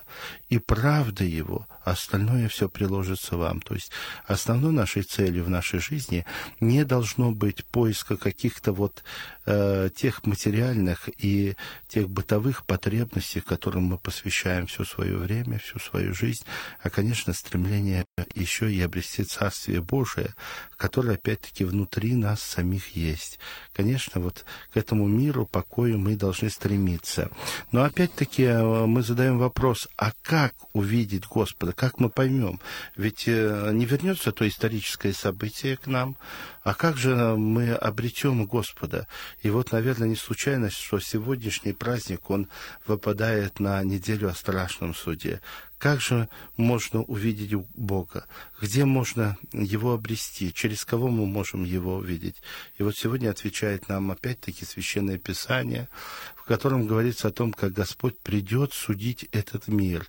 и 0.48 0.58
правда 0.58 1.24
Его, 1.24 1.66
остальное 1.84 2.48
все 2.48 2.68
приложится 2.68 3.36
вам. 3.36 3.60
То 3.60 3.74
есть 3.74 3.90
основной 4.26 4.72
нашей 4.72 5.02
целью 5.02 5.44
в 5.44 5.50
нашей 5.50 5.80
жизни 5.80 6.24
не 6.60 6.84
должно 6.84 7.32
быть 7.32 7.64
поиска 7.64 8.16
каких-то 8.16 8.72
вот 8.72 9.02
э, 9.46 9.90
тех 9.94 10.24
материальных 10.24 11.08
и 11.18 11.54
тех 11.88 12.08
бытовых 12.08 12.64
потребностей, 12.64 13.40
которым 13.40 13.84
мы 13.84 13.98
посвящаем 13.98 14.66
все 14.66 14.84
свое 14.84 15.16
время, 15.16 15.58
всю 15.58 15.78
свою 15.78 16.14
жизнь, 16.14 16.44
а, 16.82 16.90
конечно, 16.90 17.32
стремление 17.36 18.06
еще 18.34 18.72
и 18.72 18.80
обрести 18.80 19.24
Царствие 19.24 19.80
Божие, 19.80 20.34
которое, 20.76 21.14
опять-таки, 21.14 21.64
внутри 21.64 22.14
нас 22.14 22.42
самих 22.42 22.96
есть. 22.96 23.38
Конечно, 23.72 24.20
вот 24.20 24.44
к 24.72 24.76
этому 24.76 25.06
миру, 25.06 25.46
покою 25.46 25.98
мы 25.98 26.16
должны 26.16 26.50
стремиться. 26.50 27.30
Но, 27.72 27.84
опять-таки, 27.84 28.42
э, 28.44 28.86
мы 28.86 29.02
задаем 29.02 29.38
вопрос, 29.38 29.88
а 29.96 30.12
как 30.22 30.54
увидеть 30.72 31.26
Господа, 31.26 31.72
как 31.72 32.00
мы 32.00 32.10
поймем? 32.10 32.60
Ведь 32.96 33.24
э, 33.26 33.70
не 33.72 33.84
вернется 33.84 34.32
то 34.32 34.46
историческое 34.46 35.12
событие 35.12 35.76
к 35.76 35.86
нам, 35.86 36.16
а 36.62 36.74
как 36.74 36.96
же 36.96 37.36
мы 37.36 37.72
обретем 37.72 38.44
Господа? 38.46 39.06
И 39.42 39.50
вот, 39.50 39.72
наверное, 39.72 40.08
не 40.08 40.16
случайность, 40.16 40.78
что 40.78 40.98
сегодняшний 40.98 41.72
праздник, 41.72 42.28
он 42.30 42.48
выпадает 42.86 43.60
на 43.60 43.82
неделю 43.84 44.28
о 44.28 44.34
страшном 44.34 44.94
суде. 44.94 45.40
Как 45.78 46.00
же 46.00 46.28
можно 46.56 47.02
увидеть 47.02 47.54
Бога? 47.74 48.26
Где 48.60 48.86
можно 48.86 49.36
Его 49.52 49.92
обрести? 49.92 50.52
Через 50.52 50.84
кого 50.86 51.08
мы 51.08 51.26
можем 51.26 51.64
Его 51.64 51.96
увидеть? 51.96 52.36
И 52.78 52.82
вот 52.82 52.96
сегодня 52.96 53.28
отвечает 53.30 53.88
нам 53.88 54.10
опять-таки 54.10 54.64
Священное 54.64 55.18
Писание, 55.18 55.88
в 56.34 56.44
котором 56.44 56.86
говорится 56.86 57.28
о 57.28 57.32
том, 57.32 57.52
как 57.52 57.72
Господь 57.72 58.18
придет 58.18 58.72
судить 58.72 59.28
этот 59.32 59.68
мир 59.68 60.08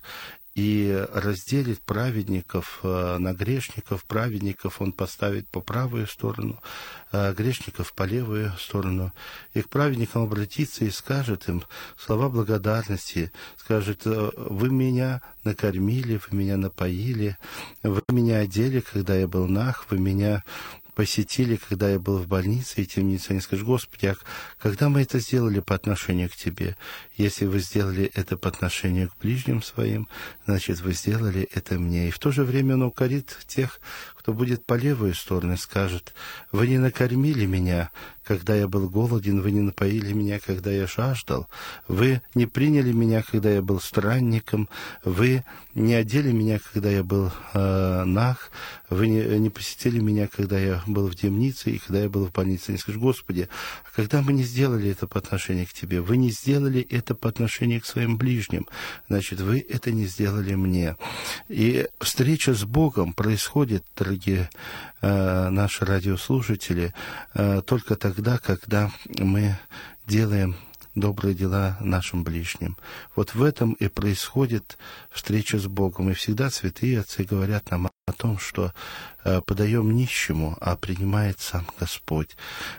и 0.58 1.06
разделит 1.12 1.80
праведников 1.82 2.80
э, 2.82 3.18
на 3.18 3.32
грешников. 3.32 4.04
Праведников 4.04 4.80
он 4.80 4.92
поставит 4.92 5.46
по 5.46 5.60
правую 5.60 6.08
сторону, 6.08 6.60
а 7.12 7.32
грешников 7.32 7.92
по 7.92 8.02
левую 8.02 8.52
сторону. 8.58 9.12
И 9.54 9.62
к 9.62 9.68
праведникам 9.68 10.24
обратится 10.24 10.84
и 10.84 10.90
скажет 10.90 11.48
им 11.48 11.62
слова 11.96 12.28
благодарности, 12.28 13.30
скажет, 13.56 14.02
«Э, 14.06 14.30
вы 14.34 14.70
меня 14.70 15.22
накормили, 15.44 16.20
вы 16.28 16.36
меня 16.36 16.56
напоили, 16.56 17.38
вы 17.84 18.02
меня 18.10 18.38
одели, 18.38 18.80
когда 18.80 19.14
я 19.14 19.28
был 19.28 19.46
нах, 19.46 19.86
вы 19.90 20.00
меня 20.00 20.42
посетили, 20.98 21.54
когда 21.54 21.88
я 21.88 22.00
был 22.00 22.18
в 22.18 22.26
больнице 22.26 22.82
и 22.82 22.84
темнице, 22.84 23.30
они 23.30 23.40
скажут, 23.40 23.64
Господи, 23.64 24.06
а 24.06 24.16
когда 24.60 24.88
мы 24.88 25.02
это 25.02 25.20
сделали 25.20 25.60
по 25.60 25.76
отношению 25.76 26.28
к 26.28 26.34
Тебе? 26.34 26.76
Если 27.16 27.46
вы 27.46 27.60
сделали 27.60 28.10
это 28.14 28.36
по 28.36 28.48
отношению 28.48 29.08
к 29.08 29.16
ближним 29.22 29.62
своим, 29.62 30.08
значит, 30.44 30.80
вы 30.80 30.94
сделали 30.94 31.48
это 31.54 31.78
мне. 31.78 32.08
И 32.08 32.10
в 32.10 32.18
то 32.18 32.32
же 32.32 32.42
время 32.42 32.74
он 32.74 32.82
укорит 32.82 33.38
тех, 33.46 33.80
кто 34.28 34.34
будет 34.34 34.66
по 34.66 34.74
левую 34.74 35.14
сторону, 35.14 35.56
скажет, 35.56 36.12
вы 36.52 36.68
не 36.68 36.76
накормили 36.76 37.46
меня, 37.46 37.90
когда 38.24 38.54
я 38.54 38.68
был 38.68 38.90
голоден, 38.90 39.40
вы 39.40 39.52
не 39.52 39.60
напоили 39.60 40.12
меня, 40.12 40.38
когда 40.38 40.70
я 40.70 40.86
жаждал, 40.86 41.48
вы 41.88 42.20
не 42.34 42.44
приняли 42.44 42.92
меня, 42.92 43.22
когда 43.22 43.50
я 43.50 43.62
был 43.62 43.80
странником, 43.80 44.68
вы 45.02 45.46
не 45.74 45.94
одели 45.94 46.30
меня, 46.30 46.60
когда 46.72 46.90
я 46.90 47.02
был 47.02 47.32
э, 47.54 48.04
нах, 48.04 48.50
вы 48.90 49.08
не, 49.08 49.22
не 49.38 49.48
посетили 49.48 49.98
меня, 49.98 50.28
когда 50.28 50.58
я 50.58 50.82
был 50.86 51.08
в 51.08 51.16
темнице 51.16 51.70
и 51.70 51.78
когда 51.78 52.02
я 52.02 52.10
был 52.10 52.26
в 52.26 52.32
больнице. 52.32 52.72
Не 52.72 52.78
скажешь, 52.78 53.00
Господи, 53.00 53.48
а 53.84 53.96
когда 53.96 54.20
мы 54.20 54.34
не 54.34 54.42
сделали 54.42 54.90
это 54.90 55.06
по 55.06 55.18
отношению 55.18 55.66
к 55.66 55.72
Тебе, 55.72 56.02
вы 56.02 56.18
не 56.18 56.30
сделали 56.30 56.82
это 56.82 57.14
по 57.14 57.30
отношению 57.30 57.80
к 57.80 57.86
своим 57.86 58.18
ближним, 58.18 58.68
значит, 59.08 59.40
вы 59.40 59.64
это 59.66 59.90
не 59.90 60.04
сделали 60.04 60.54
мне. 60.54 60.96
И 61.48 61.88
встреча 61.98 62.52
с 62.52 62.64
Богом 62.64 63.14
происходит, 63.14 63.84
дорогие 63.96 64.17
э, 64.26 65.48
наши 65.50 65.84
радиослушатели, 65.84 66.92
э, 67.34 67.62
только 67.64 67.96
тогда, 67.96 68.38
когда 68.38 68.90
мы 69.18 69.56
делаем 70.06 70.56
добрые 71.00 71.34
дела 71.34 71.76
нашим 71.80 72.24
ближним. 72.24 72.76
Вот 73.16 73.34
в 73.34 73.42
этом 73.42 73.72
и 73.72 73.88
происходит 73.88 74.78
встреча 75.10 75.58
с 75.58 75.66
Богом. 75.66 76.10
И 76.10 76.14
всегда 76.14 76.50
святые 76.50 77.00
отцы 77.00 77.24
говорят 77.24 77.70
нам 77.70 77.88
о 78.08 78.12
том, 78.12 78.38
что 78.38 78.72
э, 79.24 79.40
подаем 79.42 79.94
нищему, 79.94 80.56
а 80.60 80.76
принимает 80.76 81.40
сам 81.40 81.66
Господь. 81.78 82.36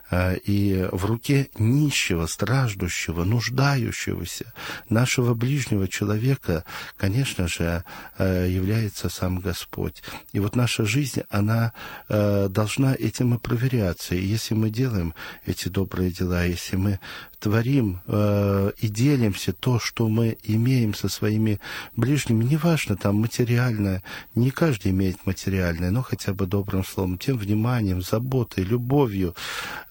Э, 0.10 0.36
и 0.38 0.88
в 0.92 1.06
руке 1.06 1.50
нищего, 1.58 2.26
страждущего, 2.26 3.24
нуждающегося, 3.24 4.54
нашего 4.90 5.34
ближнего 5.34 5.88
человека, 5.88 6.66
конечно 6.98 7.48
же, 7.48 7.84
э, 8.18 8.48
является 8.50 9.10
сам 9.10 9.40
Господь. 9.40 10.04
И 10.34 10.40
вот 10.40 10.56
наша 10.56 10.86
жизнь, 10.86 11.22
она 11.30 11.74
должна 12.10 12.96
этим 12.96 13.36
и 13.36 13.38
проверяться. 13.38 14.16
И 14.16 14.26
если 14.26 14.56
мы 14.56 14.70
делаем 14.70 15.14
эти 15.46 15.68
добрые 15.68 16.12
дела, 16.12 16.44
если 16.44 16.76
мы 16.76 17.00
творим 17.40 18.02
и 18.10 18.88
делимся 18.88 19.54
то, 19.54 19.80
что 19.80 20.08
мы 20.08 20.38
имеем 20.44 20.96
со 20.96 21.10
своими 21.10 21.60
ближними, 21.96 22.44
неважно, 22.44 22.98
там 22.98 23.16
материально, 23.18 24.02
не 24.36 24.52
каждый 24.52 24.92
имеет 24.92 25.26
материальное, 25.26 25.92
но 25.92 26.02
хотя 26.02 26.34
бы 26.34 26.46
добрым 26.46 26.84
словом, 26.84 27.18
тем 27.18 27.38
вниманием, 27.38 28.02
заботой, 28.02 28.64
любовью, 28.64 29.36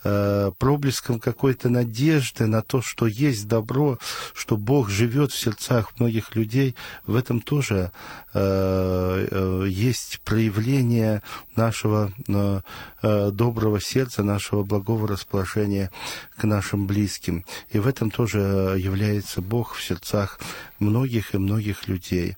э, 0.05 0.51
проблеском 0.59 1.21
какой-то 1.21 1.69
надежды 1.69 2.47
на 2.47 2.63
то, 2.63 2.83
что 2.83 3.07
есть 3.07 3.47
добро, 3.49 3.99
что 4.35 4.57
Бог 4.57 4.89
живет 4.91 5.33
в 5.33 5.39
сердцах 5.39 5.93
многих 5.99 6.35
людей, 6.35 6.75
в 7.07 7.15
этом 7.17 7.41
тоже 7.41 7.93
э, 8.35 9.27
э, 9.31 9.65
есть 9.69 10.21
проявление 10.25 11.23
нашего 11.57 12.13
э, 12.29 12.61
э, 13.03 13.31
доброго 13.31 13.81
сердца, 13.81 14.23
нашего 14.23 14.63
благого 14.63 15.09
расположения 15.09 15.91
к 16.37 16.45
нашим 16.45 16.87
близким. 16.87 17.45
И 17.71 17.79
в 17.79 17.87
этом 17.87 18.08
тоже 18.11 18.77
является 18.79 19.41
Бог 19.41 19.75
в 19.75 19.83
сердцах 19.83 20.41
многих 20.79 21.35
и 21.35 21.39
многих 21.39 21.89
людей. 21.89 22.37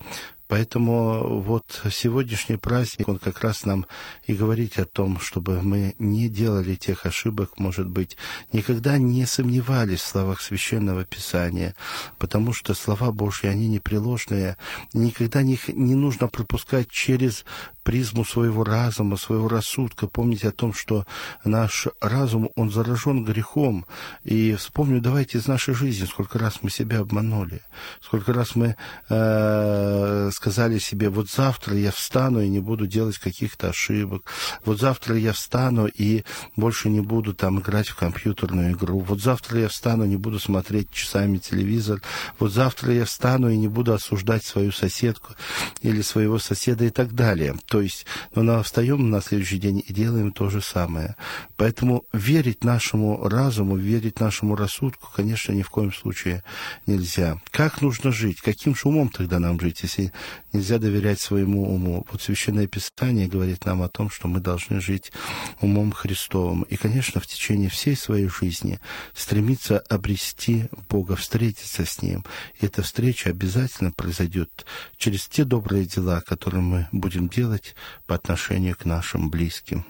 Поэтому 0.51 1.41
вот 1.43 1.81
сегодняшний 1.93 2.57
праздник, 2.57 3.07
он 3.07 3.21
как 3.21 3.41
раз 3.41 3.65
нам 3.65 3.87
и 4.27 4.35
говорит 4.35 4.81
о 4.81 4.85
том, 4.85 5.21
чтобы 5.21 5.63
мы 5.63 5.95
не 6.01 6.29
делали 6.29 6.75
тех 6.75 7.07
ошибок, 7.07 7.61
может 7.61 7.89
быть, 7.89 8.17
никогда 8.53 8.99
не 8.99 9.27
сомневались 9.27 10.01
в 10.01 10.09
словах 10.09 10.41
Священного 10.41 11.05
Писания, 11.05 11.77
потому 12.19 12.53
что 12.53 12.75
слова 12.75 13.13
Божьи, 13.13 13.47
они 13.47 13.69
непреложные, 13.69 14.57
никогда 14.93 15.41
их 15.41 15.69
не 15.69 15.95
нужно 15.95 16.27
пропускать 16.27 16.91
через 16.91 17.45
призму 17.83 18.25
своего 18.25 18.65
разума, 18.65 19.17
своего 19.17 19.49
рассудка, 19.49 20.07
помнить 20.07 20.45
о 20.45 20.53
том, 20.53 20.75
что 20.75 21.07
наш 21.45 21.89
разум, 22.01 22.51
он 22.57 22.71
заражен 22.71 23.25
грехом. 23.25 23.87
И 24.25 24.55
вспомню, 24.55 25.01
давайте 25.01 25.39
из 25.39 25.47
нашей 25.47 25.75
жизни, 25.75 26.07
сколько 26.07 26.39
раз 26.39 26.59
мы 26.63 26.71
себя 26.71 27.01
обманули, 27.01 27.63
сколько 28.01 28.33
раз 28.33 28.55
мы 28.55 28.77
э, 29.09 30.31
сказали 30.41 30.79
себе, 30.79 31.11
вот 31.11 31.29
завтра 31.29 31.77
я 31.77 31.91
встану 31.91 32.41
и 32.41 32.49
не 32.49 32.61
буду 32.61 32.87
делать 32.87 33.19
каких-то 33.19 33.69
ошибок, 33.69 34.25
вот 34.65 34.81
завтра 34.81 35.15
я 35.17 35.35
встану 35.35 35.87
и 35.87 36.25
больше 36.57 36.89
не 36.89 37.01
буду 37.01 37.35
там 37.35 37.61
играть 37.61 37.89
в 37.89 37.97
компьютерную 37.97 38.73
игру, 38.73 39.01
вот 39.01 39.21
завтра 39.21 39.61
я 39.61 39.69
встану 39.69 40.07
не 40.07 40.17
буду 40.17 40.39
смотреть 40.39 40.91
часами 40.93 41.37
телевизор, 41.37 42.01
вот 42.39 42.53
завтра 42.53 42.95
я 42.95 43.05
встану 43.05 43.51
и 43.51 43.57
не 43.59 43.69
буду 43.69 43.93
осуждать 43.93 44.43
свою 44.43 44.73
соседку 44.73 45.35
или 45.83 46.01
своего 46.01 46.39
соседа 46.39 46.87
и 46.87 46.91
так 46.91 47.13
далее. 47.15 47.55
То 47.67 47.83
есть, 47.83 48.07
но 48.35 48.43
мы 48.43 48.63
встаем 48.63 49.11
на 49.11 49.21
следующий 49.21 49.59
день 49.59 49.85
и 49.87 49.93
делаем 49.93 50.33
то 50.33 50.49
же 50.49 50.63
самое. 50.63 51.17
Поэтому 51.57 52.05
верить 52.15 52.65
нашему 52.65 53.29
разуму, 53.29 53.77
верить 53.77 54.21
нашему 54.21 54.57
рассудку, 54.57 55.11
конечно, 55.15 55.53
ни 55.53 55.63
в 55.63 55.69
коем 55.69 55.93
случае 55.93 56.43
нельзя. 56.87 57.43
Как 57.51 57.83
нужно 57.83 58.11
жить? 58.11 58.41
Каким 58.41 58.75
же 58.75 58.89
умом 58.89 59.11
тогда 59.11 59.39
нам 59.39 59.61
жить, 59.61 59.83
если 59.83 60.13
нельзя 60.53 60.79
доверять 60.79 61.21
своему 61.21 61.75
уму? 61.75 62.07
Вот 62.11 62.23
Священное 62.23 62.67
Писание 62.67 63.29
говорит 63.29 63.65
нам 63.65 63.83
о 63.83 63.89
том, 63.89 64.11
что 64.11 64.29
мы 64.29 64.41
должны 64.41 64.81
жить 64.81 65.13
умом 65.61 65.93
Христовым. 65.93 66.63
И, 66.63 66.77
конечно, 66.77 67.21
в 67.21 67.27
течение 67.27 67.69
всей 67.69 67.97
своей 67.97 68.29
жизни 68.29 68.81
стремиться 69.15 69.79
обрести 69.79 70.67
Бога, 70.89 71.17
встретиться 71.17 71.85
с 71.85 72.03
Ним. 72.03 72.25
И 72.61 72.67
эта 72.67 72.83
встреча 72.83 73.31
обязательно 73.31 73.93
произойдет 73.93 74.67
через 74.97 75.27
те 75.29 75.45
добрые 75.45 75.85
дела, 75.85 76.21
которые 76.21 76.63
мы 76.63 76.89
будем 76.93 77.29
делать 77.29 77.75
по 78.07 78.15
отношению 78.15 78.77
к 78.77 78.85
нашим 78.85 79.31
близким. 79.31 79.85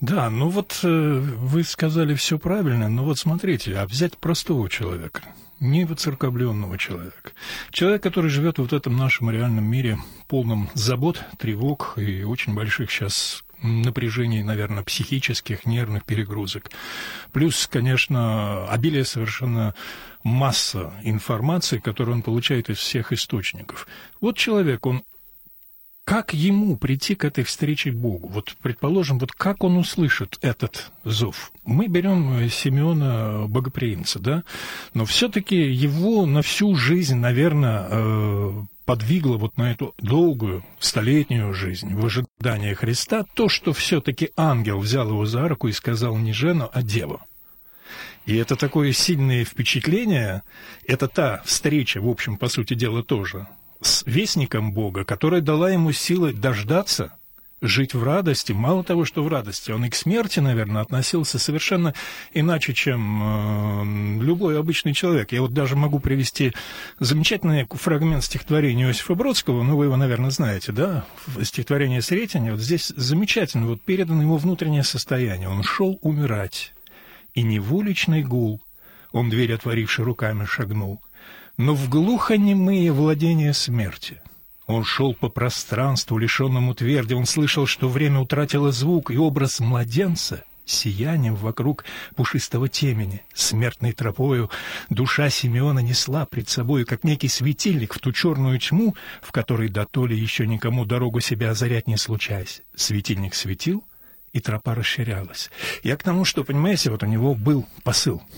Да, 0.00 0.28
ну 0.30 0.48
вот 0.48 0.80
э, 0.82 0.88
вы 0.88 1.62
сказали 1.62 2.14
все 2.14 2.38
правильно, 2.38 2.88
но 2.88 3.04
вот 3.04 3.18
смотрите, 3.18 3.76
а 3.76 3.86
взять 3.86 4.18
простого 4.18 4.68
человека, 4.68 5.22
не 5.64 5.84
воцерковленного 5.84 6.78
человека. 6.78 7.32
Человек, 7.70 8.02
который 8.02 8.30
живет 8.30 8.58
вот 8.58 8.70
в 8.70 8.74
этом 8.74 8.96
нашем 8.96 9.30
реальном 9.30 9.64
мире, 9.64 9.98
полном 10.28 10.70
забот, 10.74 11.24
тревог 11.38 11.94
и 11.96 12.22
очень 12.22 12.54
больших 12.54 12.90
сейчас 12.90 13.42
напряжений, 13.62 14.42
наверное, 14.42 14.82
психических, 14.82 15.64
нервных 15.64 16.04
перегрузок. 16.04 16.70
Плюс, 17.32 17.66
конечно, 17.66 18.68
обилие 18.68 19.06
совершенно 19.06 19.74
масса 20.22 20.92
информации, 21.02 21.78
которую 21.78 22.16
он 22.16 22.22
получает 22.22 22.68
из 22.68 22.76
всех 22.76 23.12
источников. 23.12 23.88
Вот 24.20 24.36
человек, 24.36 24.84
он 24.84 25.02
как 26.04 26.34
ему 26.34 26.76
прийти 26.76 27.14
к 27.14 27.24
этой 27.24 27.44
встрече 27.44 27.90
Богу? 27.90 28.28
Вот, 28.28 28.54
предположим, 28.62 29.18
вот 29.18 29.32
как 29.32 29.64
он 29.64 29.76
услышит 29.76 30.38
этот 30.42 30.92
зов? 31.04 31.52
Мы 31.64 31.86
берем 31.86 32.48
Симеона 32.50 33.46
Богоприимца, 33.48 34.18
да? 34.18 34.44
Но 34.92 35.06
все-таки 35.06 35.56
его 35.56 36.26
на 36.26 36.42
всю 36.42 36.74
жизнь, 36.74 37.16
наверное, 37.16 37.86
э, 37.88 38.52
подвигло 38.84 39.38
вот 39.38 39.56
на 39.56 39.72
эту 39.72 39.94
долгую, 39.98 40.62
столетнюю 40.78 41.54
жизнь 41.54 41.94
в 41.94 42.04
ожидании 42.04 42.74
Христа 42.74 43.24
то, 43.34 43.48
что 43.48 43.72
все-таки 43.72 44.30
ангел 44.36 44.80
взял 44.80 45.08
его 45.08 45.24
за 45.24 45.48
руку 45.48 45.68
и 45.68 45.72
сказал 45.72 46.16
не 46.16 46.32
Жену, 46.32 46.68
а 46.72 46.82
Деву. 46.82 47.22
И 48.26 48.36
это 48.36 48.56
такое 48.56 48.92
сильное 48.92 49.44
впечатление, 49.44 50.42
это 50.86 51.08
та 51.08 51.42
встреча, 51.44 52.00
в 52.00 52.08
общем, 52.08 52.36
по 52.38 52.48
сути 52.48 52.74
дела, 52.74 53.02
тоже, 53.02 53.46
с 53.86 54.02
вестником 54.06 54.72
Бога, 54.72 55.04
которая 55.04 55.40
дала 55.40 55.70
ему 55.70 55.92
силы 55.92 56.32
дождаться, 56.32 57.12
жить 57.60 57.94
в 57.94 58.02
радости. 58.02 58.52
Мало 58.52 58.84
того, 58.84 59.04
что 59.04 59.22
в 59.22 59.28
радости, 59.28 59.70
он 59.70 59.84
и 59.84 59.90
к 59.90 59.94
смерти, 59.94 60.40
наверное, 60.40 60.82
относился 60.82 61.38
совершенно 61.38 61.94
иначе, 62.32 62.74
чем 62.74 64.20
э, 64.20 64.22
любой 64.22 64.58
обычный 64.58 64.92
человек. 64.92 65.32
Я 65.32 65.40
вот 65.40 65.52
даже 65.54 65.76
могу 65.76 65.98
привести 65.98 66.52
замечательный 66.98 67.66
фрагмент 67.70 68.24
стихотворения 68.24 68.86
Иосифа 68.86 69.14
Бродского, 69.14 69.62
ну, 69.62 69.76
вы 69.76 69.86
его, 69.86 69.96
наверное, 69.96 70.30
знаете, 70.30 70.72
да, 70.72 71.04
стихотворение 71.42 72.02
Сретения. 72.02 72.52
Вот 72.52 72.60
здесь 72.60 72.92
замечательно, 72.96 73.66
вот 73.66 73.82
передано 73.82 74.22
его 74.22 74.36
внутреннее 74.36 74.84
состояние. 74.84 75.48
Он 75.48 75.62
шел 75.62 75.98
умирать, 76.02 76.74
и 77.34 77.42
не 77.42 77.60
в 77.60 77.74
уличный 77.74 78.22
гул, 78.22 78.60
он 79.12 79.30
дверь 79.30 79.54
отворивший 79.54 80.04
руками 80.04 80.44
шагнул— 80.44 81.00
но 81.56 81.74
в 81.74 81.88
глухонемые 81.88 82.92
владения 82.92 83.52
смерти. 83.52 84.20
Он 84.66 84.82
шел 84.82 85.14
по 85.14 85.28
пространству, 85.28 86.16
лишенному 86.16 86.74
тверди, 86.74 87.14
он 87.14 87.26
слышал, 87.26 87.66
что 87.66 87.88
время 87.88 88.20
утратило 88.20 88.72
звук, 88.72 89.10
и 89.10 89.16
образ 89.16 89.60
младенца 89.60 90.44
сиянием 90.64 91.36
вокруг 91.36 91.84
пушистого 92.16 92.70
темени, 92.70 93.22
смертной 93.34 93.92
тропою, 93.92 94.50
душа 94.88 95.28
Симеона 95.28 95.80
несла 95.80 96.24
пред 96.24 96.48
собой, 96.48 96.86
как 96.86 97.04
некий 97.04 97.28
светильник, 97.28 97.92
в 97.92 97.98
ту 97.98 98.12
черную 98.12 98.58
тьму, 98.58 98.96
в 99.20 99.30
которой 99.30 99.68
до 99.68 99.84
толи 99.84 100.14
еще 100.14 100.46
никому 100.46 100.86
дорогу 100.86 101.20
себя 101.20 101.50
озарять 101.50 101.86
не 101.86 101.98
случаясь. 101.98 102.62
Светильник 102.74 103.34
светил, 103.34 103.84
и 104.32 104.40
тропа 104.40 104.74
расширялась. 104.74 105.50
Я 105.82 105.96
к 105.98 106.02
тому, 106.02 106.24
что, 106.24 106.42
понимаете, 106.42 106.90
вот 106.90 107.02
у 107.02 107.06
него 107.06 107.34
был 107.34 107.66
посыл— 107.82 108.22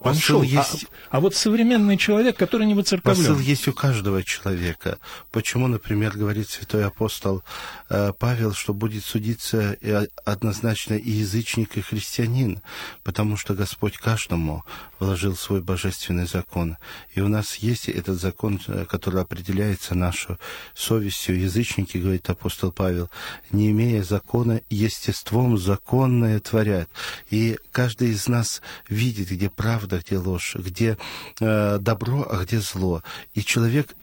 Посыл 0.00 0.42
есть... 0.42 0.86
А, 1.10 1.18
а 1.18 1.20
вот 1.20 1.34
современный 1.34 1.98
человек, 1.98 2.36
который 2.36 2.66
не 2.66 2.74
воцерковлен. 2.74 3.18
Посыл 3.18 3.38
есть 3.38 3.68
у 3.68 3.74
каждого 3.74 4.22
человека. 4.24 4.98
Почему, 5.30 5.66
например, 5.66 6.16
говорит 6.16 6.48
святой 6.48 6.86
апостол 6.86 7.42
э, 7.90 8.12
Павел, 8.18 8.54
что 8.54 8.72
будет 8.72 9.04
судиться 9.04 9.76
однозначно 10.24 10.94
и 10.94 11.10
язычник, 11.10 11.76
и 11.76 11.82
христианин, 11.82 12.62
потому 13.02 13.36
что 13.36 13.54
Господь 13.54 13.98
каждому 13.98 14.64
вложил 14.98 15.36
свой 15.36 15.60
божественный 15.60 16.26
закон. 16.26 16.78
И 17.14 17.20
у 17.20 17.28
нас 17.28 17.56
есть 17.56 17.90
этот 17.90 18.18
закон, 18.18 18.58
э, 18.68 18.86
который 18.88 19.20
определяется 19.20 19.94
нашу 19.94 20.38
совестью. 20.74 21.38
Язычники, 21.38 21.98
говорит 21.98 22.30
апостол 22.30 22.72
Павел, 22.72 23.10
не 23.50 23.70
имея 23.70 24.02
закона, 24.02 24.62
естеством 24.70 25.58
законное 25.58 26.40
творят. 26.40 26.88
И 27.28 27.58
каждый 27.70 28.12
из 28.12 28.28
нас 28.28 28.62
видит, 28.88 29.30
где 29.30 29.50
правда 29.50 29.89
правда, 29.90 30.04
где 30.06 30.18
ложь, 30.18 30.56
где 30.56 30.96
э, 31.40 31.78
добро, 31.80 32.26
а 32.30 32.44
где 32.44 32.60
зло. 32.60 33.02
И 33.34 33.42
человек 33.42 33.94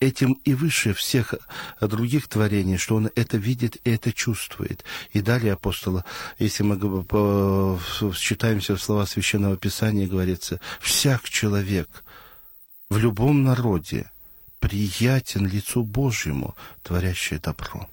этим 0.00 0.32
и 0.44 0.54
выше 0.54 0.92
всех 0.92 1.34
других 1.80 2.28
творений, 2.28 2.78
что 2.78 2.96
он 2.96 3.10
это 3.14 3.36
видит 3.36 3.76
и 3.84 3.90
это 3.90 4.12
чувствует. 4.12 4.84
И 5.12 5.20
далее 5.20 5.52
апостола, 5.52 6.04
если 6.38 6.62
мы 6.62 6.76
считаемся 8.14 8.74
в 8.76 8.82
слова 8.82 9.06
Священного 9.06 9.56
Писания, 9.56 10.06
говорится, 10.06 10.60
«Всяк 10.80 11.28
человек 11.28 11.88
в 12.90 12.98
любом 12.98 13.44
народе 13.44 14.10
приятен 14.60 15.46
лицу 15.46 15.84
Божьему, 15.84 16.54
творящее 16.82 17.38
добро». 17.38 17.88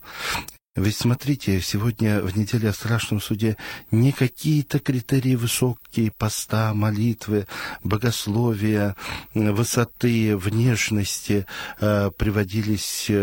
Ведь 0.78 0.96
смотрите, 0.96 1.60
сегодня 1.60 2.22
в 2.22 2.38
неделе 2.38 2.70
о 2.70 2.74
страшном 2.74 3.20
суде 3.20 3.58
не 3.92 4.14
какие-то 4.14 4.80
критерии 4.80 5.36
высокие, 5.36 6.14
поста, 6.18 6.74
молитвы, 6.74 7.46
богословия, 7.84 8.96
высоты, 9.34 10.38
внешности 10.38 11.46
э, 11.82 12.10
приводились 12.16 13.08
э, 13.10 13.14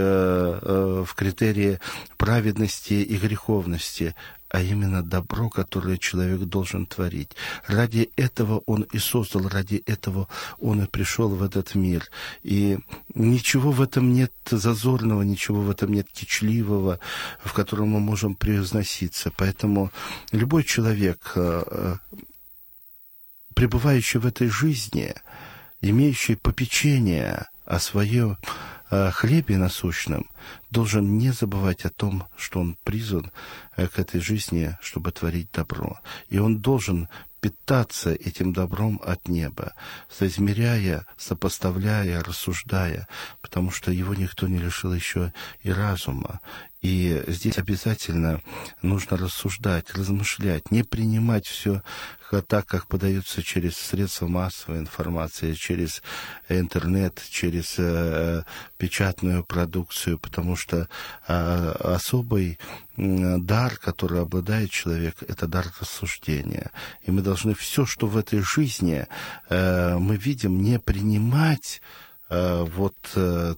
э, 0.61 1.05
в 1.07 1.15
критерии 1.15 1.81
праведности 2.19 2.93
и 2.93 3.17
греховности, 3.17 4.15
а 4.51 4.63
именно 4.63 5.03
добро, 5.03 5.51
которое 5.51 5.99
человек 5.99 6.41
должен 6.41 6.87
творить. 6.87 7.31
Ради 7.67 8.11
этого 8.17 8.63
он 8.67 8.83
и 8.83 8.99
создал, 8.99 9.49
ради 9.49 9.83
этого 9.87 10.29
он 10.59 10.83
и 10.83 10.87
пришел 10.87 11.29
в 11.29 11.43
этот 11.43 11.75
мир. 11.75 12.11
И 12.43 12.79
ничего 13.15 13.71
в 13.71 13.83
этом 13.83 14.15
нет 14.15 14.33
зазорного, 14.51 15.23
ничего 15.23 15.61
в 15.61 15.71
этом 15.71 15.93
нет 15.93 16.09
кичливого, 16.11 16.99
в 17.45 17.53
котором 17.53 17.89
мы 17.89 18.01
можем 18.01 18.35
превозноситься. 18.35 19.31
Поэтому 19.37 19.91
любой 20.33 20.65
человек, 20.65 21.33
э, 21.35 21.63
э, 21.67 21.95
пребывающий 23.55 24.21
в 24.21 24.27
этой 24.27 24.49
жизни, 24.49 25.15
имеющий 25.81 26.37
попечение 26.37 27.49
о 27.67 27.79
своем 27.79 28.39
э, 28.91 29.11
хлебе 29.11 29.57
насущном, 29.57 30.31
должен 30.71 31.19
не 31.19 31.31
забывать 31.31 31.85
о 31.85 31.91
том, 31.91 32.27
что 32.37 32.61
он 32.61 32.77
призван 32.85 33.31
э, 33.77 33.89
к 33.89 33.99
этой 33.99 34.21
жизни, 34.21 34.77
чтобы 34.81 35.13
творить 35.13 35.51
добро. 35.53 35.99
И 36.29 36.39
он 36.39 36.59
должен 36.59 37.09
питаться 37.41 38.13
этим 38.13 38.53
добром 38.53 39.01
от 39.05 39.29
неба, 39.29 39.75
соизмеряя, 40.11 41.07
сопоставляя, 41.17 42.23
рассуждая, 42.23 43.07
потому 43.41 43.71
что 43.71 43.93
его 43.93 44.15
никто 44.15 44.49
не 44.49 44.59
лишил 44.59 44.93
еще 44.93 45.33
и 45.63 45.71
разума. 45.71 46.41
И 46.81 47.25
здесь 47.27 47.59
обязательно 47.59 48.41
нужно 48.83 49.17
рассуждать, 49.17 49.93
размышлять, 49.95 50.71
не 50.71 50.85
принимать 50.85 51.47
все 51.47 51.83
так, 52.47 52.67
как 52.67 52.87
подается 52.87 53.43
через 53.43 53.77
средства 53.77 54.29
массовой 54.29 54.79
информации, 54.79 55.55
через 55.55 56.03
интернет, 56.49 57.23
через 57.31 57.77
э, 57.79 58.45
печатную 58.77 59.45
продукцию, 59.45 60.19
потому 60.19 60.55
что 60.55 60.89
э, 61.27 61.71
особый 61.81 62.59
дар, 62.97 63.77
который 63.77 64.21
обладает 64.21 64.71
человек, 64.71 65.17
это 65.27 65.47
дар 65.47 65.67
рассуждения. 65.81 66.71
И 67.05 67.11
мы 67.11 67.23
должны 67.23 67.55
все, 67.55 67.87
что 67.87 68.07
в 68.07 68.17
этой 68.17 68.41
жизни 68.41 69.07
э, 69.49 69.97
мы 69.97 70.17
видим, 70.17 70.61
не 70.63 70.79
принимать 70.79 71.81
вот 72.29 72.95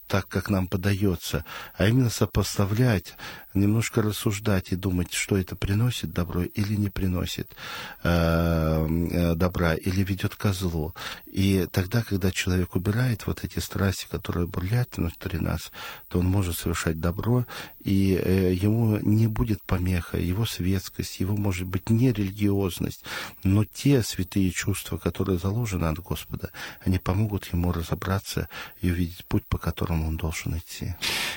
так, 0.06 0.28
как 0.28 0.48
нам 0.48 0.68
подается, 0.68 1.44
а 1.76 1.88
именно 1.88 2.10
сопоставлять, 2.10 3.14
немножко 3.52 4.00
рассуждать 4.00 4.70
и 4.70 4.76
думать, 4.76 5.12
что 5.12 5.36
это 5.36 5.56
приносит 5.56 6.12
добро 6.12 6.42
или 6.44 6.76
не 6.76 6.88
приносит 6.88 7.56
добра, 8.02 9.74
или 9.74 10.04
ведет 10.04 10.36
ко 10.36 10.52
злу. 10.52 10.94
И 11.26 11.66
тогда, 11.72 12.02
когда 12.02 12.30
человек 12.30 12.76
убирает 12.76 13.26
вот 13.26 13.42
эти 13.42 13.58
страсти, 13.58 14.06
которые 14.08 14.46
бурлят 14.46 14.96
внутри 14.96 15.40
нас, 15.40 15.72
то 16.08 16.20
он 16.20 16.26
может 16.26 16.56
совершать 16.56 17.00
добро, 17.00 17.46
и 17.82 18.58
ему 18.60 18.98
не 18.98 19.26
будет 19.26 19.64
помеха, 19.64 20.16
его 20.16 20.46
светскость, 20.46 21.18
его, 21.18 21.36
может 21.36 21.66
быть, 21.66 21.90
не 21.90 22.12
религиозность, 22.12 23.02
но 23.42 23.64
те 23.64 24.04
святые 24.04 24.52
чувства, 24.52 24.96
которые 24.96 25.40
заложены 25.40 25.86
от 25.86 25.98
Господа, 25.98 26.52
они 26.84 26.98
помогут 26.98 27.46
ему 27.52 27.72
разобраться 27.72 28.48
и 28.80 28.90
увидеть 28.90 29.24
путь, 29.26 29.44
по 29.48 29.58
которому 29.58 30.08
он 30.08 30.16
должен 30.16 30.56
идти. 30.56 30.94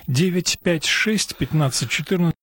956 0.07 1.35
15 1.37 1.89
14 1.89 2.33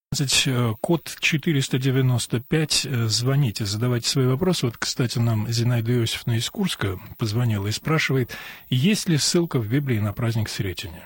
код 0.80 1.16
495. 1.20 2.86
Звоните, 3.06 3.64
задавайте 3.64 4.08
свои 4.08 4.26
вопросы. 4.26 4.66
Вот, 4.66 4.76
кстати, 4.76 5.18
нам 5.18 5.50
Зинаида 5.50 5.92
Иосифовна 5.92 6.36
из 6.36 6.50
Курска 6.50 6.98
позвонила 7.18 7.68
и 7.68 7.72
спрашивает, 7.72 8.36
есть 8.68 9.08
ли 9.08 9.18
ссылка 9.18 9.58
в 9.58 9.68
Библии 9.68 9.98
на 9.98 10.12
праздник 10.12 10.48
Сретения? 10.48 11.04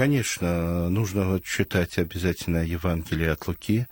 Конечно, 0.00 0.88
нужно 0.88 1.38
читать 1.44 1.98
обязательно 1.98 2.64
Евангелие 2.64 3.32
от 3.32 3.46
Луки, 3.46 3.86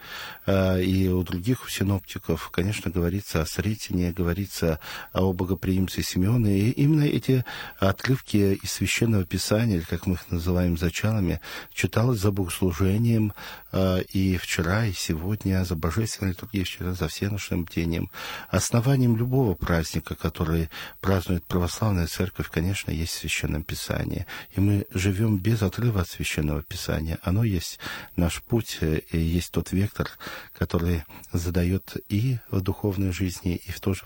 а, 0.47 0.79
и 0.79 1.07
у 1.09 1.23
других 1.23 1.69
синоптиков, 1.69 2.49
конечно, 2.49 2.91
говорится 2.91 3.43
о 3.43 3.47
Сретине, 3.47 4.13
говорится 4.13 4.81
о 5.13 5.35
богоприимце 5.35 6.03
Симеона, 6.03 6.47
и 6.47 6.71
именно 6.71 7.05
эти 7.05 7.45
отрывки 7.79 8.55
из 8.55 8.73
Священного 8.73 9.27
Писания, 9.27 9.85
как 9.87 10.07
мы 10.07 10.15
их 10.15 10.31
называем 10.31 10.79
зачалами, 10.79 11.43
читалось 11.75 12.21
за 12.21 12.33
богослужением 12.33 13.35
а, 13.71 13.99
и 13.99 14.39
вчера, 14.39 14.87
и 14.87 14.95
сегодня, 14.95 15.63
за 15.67 15.77
божественной 15.77 16.31
литургией 16.31 16.65
вчера, 16.65 16.95
за 16.95 17.09
всеношным 17.09 17.65
бдением. 17.65 18.11
Основанием 18.49 19.15
любого 19.15 19.53
праздника, 19.53 20.15
который 20.15 20.71
празднует 21.03 21.45
православная 21.45 22.07
церковь, 22.07 22.49
конечно, 22.49 22.91
есть 22.91 23.13
Священное 23.13 23.61
Писание, 23.61 24.27
и 24.57 24.61
мы 24.61 24.87
живем 24.95 25.37
без 25.37 25.61
отрыва 25.61 25.98
от 25.99 26.09
Священного 26.09 26.63
Писания. 26.63 27.19
Оно 27.23 27.45
есть 27.45 27.79
наш 28.17 28.43
путь, 28.43 28.79
э, 28.81 29.01
и 29.11 29.19
есть 29.19 29.53
тот 29.53 29.73
вектор, 29.73 30.09
который 30.53 31.05
задает 31.33 31.97
и 32.09 32.39
в 32.51 32.61
духовной 32.61 33.13
жизни, 33.13 33.57
и 33.57 33.71
в 33.71 33.81
то 33.81 33.95
же 33.95 34.05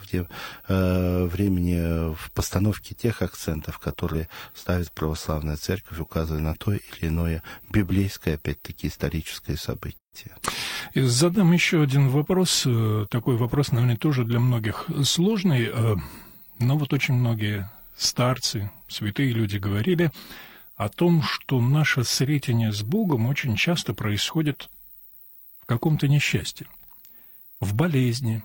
э, 0.69 1.25
времени 1.25 2.15
в 2.15 2.31
постановке 2.33 2.95
тех 2.95 3.23
акцентов, 3.23 3.79
которые 3.79 4.29
ставит 4.55 4.93
православная 4.93 5.57
церковь, 5.57 5.99
указывая 5.99 6.41
на 6.41 6.55
то 6.55 6.73
или 6.73 7.09
иное 7.09 7.43
библейское, 7.71 8.35
опять-таки, 8.35 8.89
историческое 8.89 9.57
событие. 9.57 9.99
И 10.95 11.01
задам 11.01 11.53
еще 11.53 11.83
один 11.83 12.09
вопрос. 12.09 12.65
Э, 12.67 13.07
такой 13.11 13.37
вопрос, 13.37 13.73
наверное, 13.73 13.97
тоже 13.97 14.25
для 14.25 14.41
многих 14.41 14.87
сложный, 15.05 15.71
но 16.59 16.79
вот 16.79 16.93
очень 16.93 17.15
многие 17.15 17.71
старцы, 17.97 18.71
святые 18.89 19.33
люди 19.33 19.57
говорили, 19.57 20.11
о 20.77 20.89
том, 20.89 21.23
что 21.23 21.61
наше 21.61 22.05
сретение 22.05 22.73
с 22.73 22.83
Богом 22.83 23.27
очень 23.27 23.57
часто 23.57 23.95
происходит 23.95 24.71
в 25.61 25.67
каком-то 25.67 26.09
несчастье, 26.09 26.67
в 27.61 27.75
болезни, 27.75 28.43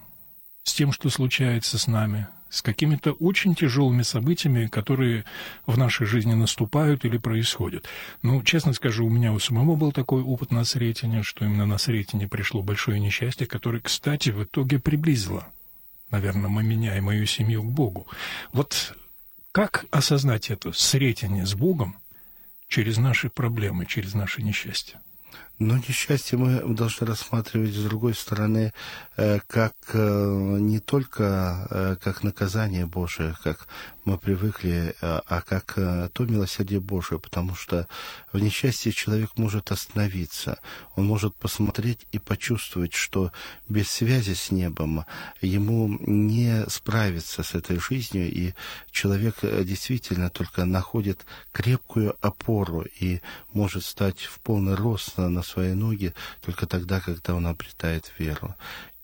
с 0.64 0.74
тем, 0.74 0.92
что 0.92 1.10
случается 1.10 1.78
с 1.78 1.88
нами, 1.88 2.28
с 2.50 2.62
какими-то 2.62 3.14
очень 3.14 3.56
тяжелыми 3.56 4.04
событиями, 4.04 4.68
которые 4.68 5.26
в 5.66 5.78
нашей 5.78 6.06
жизни 6.06 6.34
наступают 6.34 7.06
или 7.06 7.18
происходят. 7.18 7.86
Ну, 8.22 8.44
честно 8.44 8.74
скажу, 8.74 9.06
у 9.06 9.10
меня 9.10 9.34
у 9.34 9.40
самого 9.40 9.76
был 9.76 9.92
такой 9.92 10.22
опыт 10.22 10.52
на 10.52 10.64
Сретение, 10.64 11.24
что 11.24 11.46
именно 11.46 11.66
на 11.66 11.78
Сретение 11.78 12.28
пришло 12.28 12.62
большое 12.62 13.00
несчастье, 13.00 13.48
которое, 13.48 13.80
кстати, 13.80 14.30
в 14.30 14.44
итоге 14.44 14.80
приблизило, 14.80 15.48
наверное, 16.12 16.50
меня 16.50 16.98
и 16.98 17.02
мою 17.02 17.26
семью 17.26 17.64
к 17.64 17.72
Богу. 17.72 18.08
Вот 18.54 18.96
как 19.52 19.86
осознать 19.92 20.50
это 20.50 20.72
Сретение 20.72 21.46
с 21.46 21.56
Богом– 21.56 21.98
через 22.68 22.98
наши 22.98 23.30
проблемы, 23.30 23.86
через 23.86 24.14
наши 24.14 24.42
несчастья. 24.42 25.02
Но 25.60 25.76
несчастье 25.78 26.38
мы 26.38 26.62
должны 26.76 27.08
рассматривать 27.08 27.74
с 27.74 27.84
другой 27.84 28.14
стороны 28.14 28.74
э, 29.16 29.40
как 29.48 29.74
э, 29.94 30.58
не 30.60 30.80
только 30.80 31.68
э, 31.72 31.96
как 32.00 32.24
наказание 32.24 32.86
Божие, 32.86 33.36
как 33.44 33.68
мы 34.06 34.18
привыкли, 34.18 34.96
а 35.02 35.42
как 35.42 35.74
то 35.74 36.24
милосердие 36.24 36.80
Божие, 36.80 37.20
потому 37.20 37.56
что 37.56 37.90
в 38.32 38.40
несчастье 38.40 38.94
человек 38.94 39.32
может 39.36 39.70
остановиться, 39.70 40.60
он 40.96 41.06
может 41.06 41.36
посмотреть 41.36 42.08
и 42.14 42.18
почувствовать, 42.18 42.94
что 42.94 43.34
без 43.68 43.92
связи 43.92 44.34
с 44.34 44.50
небом 44.50 45.04
ему 45.42 46.00
не 46.00 46.64
справиться 46.70 47.44
с 47.44 47.54
этой 47.54 47.82
жизнью, 47.82 48.32
и 48.32 48.54
человек 48.92 49.40
действительно 49.42 50.30
только 50.30 50.64
находит 50.64 51.26
крепкую 51.52 52.16
опору 52.22 52.86
и 53.02 53.20
может 53.52 53.84
стать 53.84 54.22
в 54.22 54.40
полный 54.40 54.76
рост 54.76 55.18
на 55.18 55.44
свои 55.48 55.74
ноги 55.74 56.14
только 56.42 56.68
тогда, 56.68 57.00
когда 57.00 57.34
он 57.34 57.48
обретает 57.48 58.12
веру. 58.20 58.56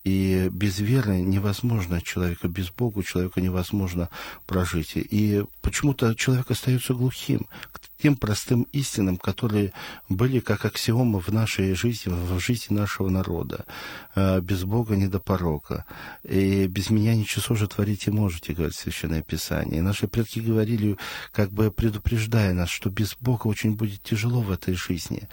И 0.04 0.50
без 0.52 0.80
веры 0.80 1.22
невозможно 1.22 2.02
человека, 2.02 2.50
без 2.50 2.70
Бога 2.70 3.04
человека 3.04 3.40
невозможно 3.40 4.10
прожить. 4.46 4.92
И 4.96 5.46
почему-то 5.62 6.14
человек 6.16 6.52
остается 6.52 6.94
глухим 6.94 7.48
к 7.72 7.80
тем 8.02 8.18
простым 8.18 8.64
истинам, 8.74 9.16
которые 9.16 9.72
были 10.10 10.42
как 10.42 10.66
аксиомы 10.66 11.22
в 11.22 11.30
нашей 11.30 11.74
жизни, 11.74 12.12
в 12.12 12.38
жизни 12.38 12.76
нашего 12.76 13.08
народа. 13.08 13.66
А, 14.14 14.42
без 14.42 14.66
Бога 14.66 14.98
не 14.98 15.08
до 15.08 15.20
порока. 15.20 15.86
И 16.24 16.68
без 16.68 16.90
меня 16.90 17.16
ничего 17.16 17.56
же 17.56 17.70
творить 17.70 18.08
и 18.08 18.12
можете, 18.12 18.52
говорит 18.52 18.76
Священное 18.76 19.22
Писание. 19.22 19.78
И 19.78 19.82
наши 19.82 20.10
предки 20.10 20.40
говорили, 20.40 20.98
как 21.32 21.50
бы 21.52 21.72
предупреждая 21.72 22.52
нас, 22.52 22.68
что 22.68 22.90
без 22.90 23.16
Бога 23.22 23.48
очень 23.48 23.76
будет 23.76 24.04
тяжело 24.04 24.42
в 24.42 24.52
этой 24.52 24.74
жизни. 24.74 25.30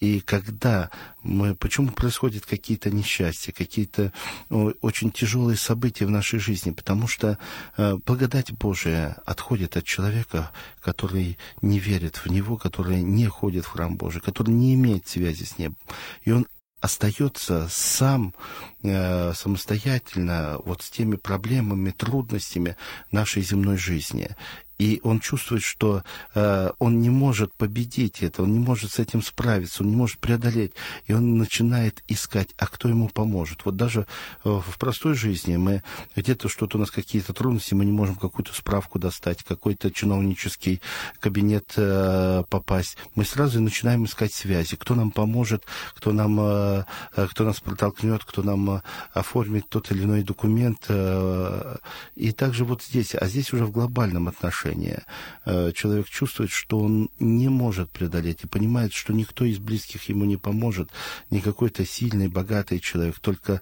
И 0.00 0.20
когда 0.20 0.90
мы, 1.22 1.54
почему 1.54 1.88
происходят 1.88 2.46
какие-то 2.46 2.90
несчастья, 2.90 3.52
какие-то 3.52 4.12
очень 4.48 5.10
тяжелые 5.10 5.56
события 5.56 6.06
в 6.06 6.10
нашей 6.10 6.38
жизни, 6.38 6.70
потому 6.70 7.08
что 7.08 7.38
э, 7.76 7.96
благодать 8.06 8.52
Божия 8.52 9.16
отходит 9.26 9.76
от 9.76 9.84
человека, 9.84 10.50
который 10.80 11.38
не 11.60 11.78
верит 11.78 12.16
в 12.16 12.26
Него, 12.26 12.56
который 12.56 13.02
не 13.02 13.26
ходит 13.26 13.64
в 13.64 13.68
храм 13.68 13.96
Божий, 13.96 14.20
который 14.20 14.50
не 14.50 14.74
имеет 14.74 15.08
связи 15.08 15.44
с 15.44 15.58
небом. 15.58 15.78
И 16.22 16.30
он 16.30 16.46
остается 16.80 17.66
сам 17.70 18.34
э, 18.82 19.32
самостоятельно 19.34 20.60
вот 20.64 20.82
с 20.82 20.90
теми 20.90 21.16
проблемами, 21.16 21.90
трудностями 21.90 22.76
нашей 23.10 23.42
земной 23.42 23.76
жизни 23.76 24.36
и 24.78 25.00
он 25.02 25.18
чувствует, 25.20 25.62
что 25.62 26.04
э, 26.34 26.70
он 26.78 27.00
не 27.00 27.10
может 27.10 27.52
победить 27.54 28.22
это, 28.22 28.44
он 28.44 28.52
не 28.52 28.60
может 28.60 28.92
с 28.92 28.98
этим 29.00 29.22
справиться, 29.22 29.82
он 29.82 29.90
не 29.90 29.96
может 29.96 30.18
преодолеть, 30.18 30.72
и 31.06 31.12
он 31.12 31.36
начинает 31.36 32.02
искать, 32.06 32.50
а 32.58 32.66
кто 32.66 32.88
ему 32.88 33.08
поможет. 33.08 33.64
Вот 33.64 33.76
даже 33.76 34.06
э, 34.44 34.48
в 34.48 34.78
простой 34.78 35.14
жизни 35.14 35.56
мы 35.56 35.82
где-то 36.14 36.48
что-то 36.48 36.78
у 36.78 36.80
нас 36.80 36.90
какие-то 36.92 37.32
трудности, 37.32 37.74
мы 37.74 37.84
не 37.84 37.92
можем 37.92 38.14
какую-то 38.14 38.54
справку 38.54 38.98
достать, 39.00 39.42
какой-то 39.42 39.90
чиновнический 39.90 40.80
кабинет 41.18 41.72
э, 41.76 42.44
попасть, 42.48 42.96
мы 43.16 43.24
сразу 43.24 43.60
начинаем 43.60 44.04
искать 44.04 44.32
связи, 44.32 44.76
кто 44.76 44.94
нам 44.94 45.10
поможет, 45.10 45.64
кто 45.96 46.12
нам, 46.12 46.38
э, 46.40 46.84
э 47.16 47.26
кто 47.28 47.44
нас 47.44 47.58
протолкнет, 47.58 48.24
кто 48.24 48.42
нам 48.42 48.70
э, 48.70 48.82
оформит 49.12 49.68
тот 49.68 49.90
или 49.90 50.04
иной 50.04 50.22
документ, 50.22 50.86
э, 50.88 51.76
и 52.14 52.30
также 52.30 52.64
вот 52.64 52.84
здесь, 52.84 53.16
а 53.16 53.26
здесь 53.26 53.52
уже 53.52 53.64
в 53.64 53.72
глобальном 53.72 54.28
отношении 54.28 54.67
отношения. 54.68 55.04
Э, 55.44 55.72
человек 55.72 56.08
чувствует, 56.08 56.50
что 56.50 56.78
он 56.78 57.10
не 57.18 57.48
может 57.48 57.90
преодолеть 57.90 58.44
и 58.44 58.46
понимает, 58.46 58.92
что 58.92 59.12
никто 59.12 59.44
из 59.44 59.58
близких 59.58 60.08
ему 60.08 60.24
не 60.24 60.36
поможет, 60.36 60.90
не 61.30 61.40
какой-то 61.40 61.84
сильный, 61.86 62.28
богатый 62.28 62.80
человек, 62.80 63.18
только 63.18 63.60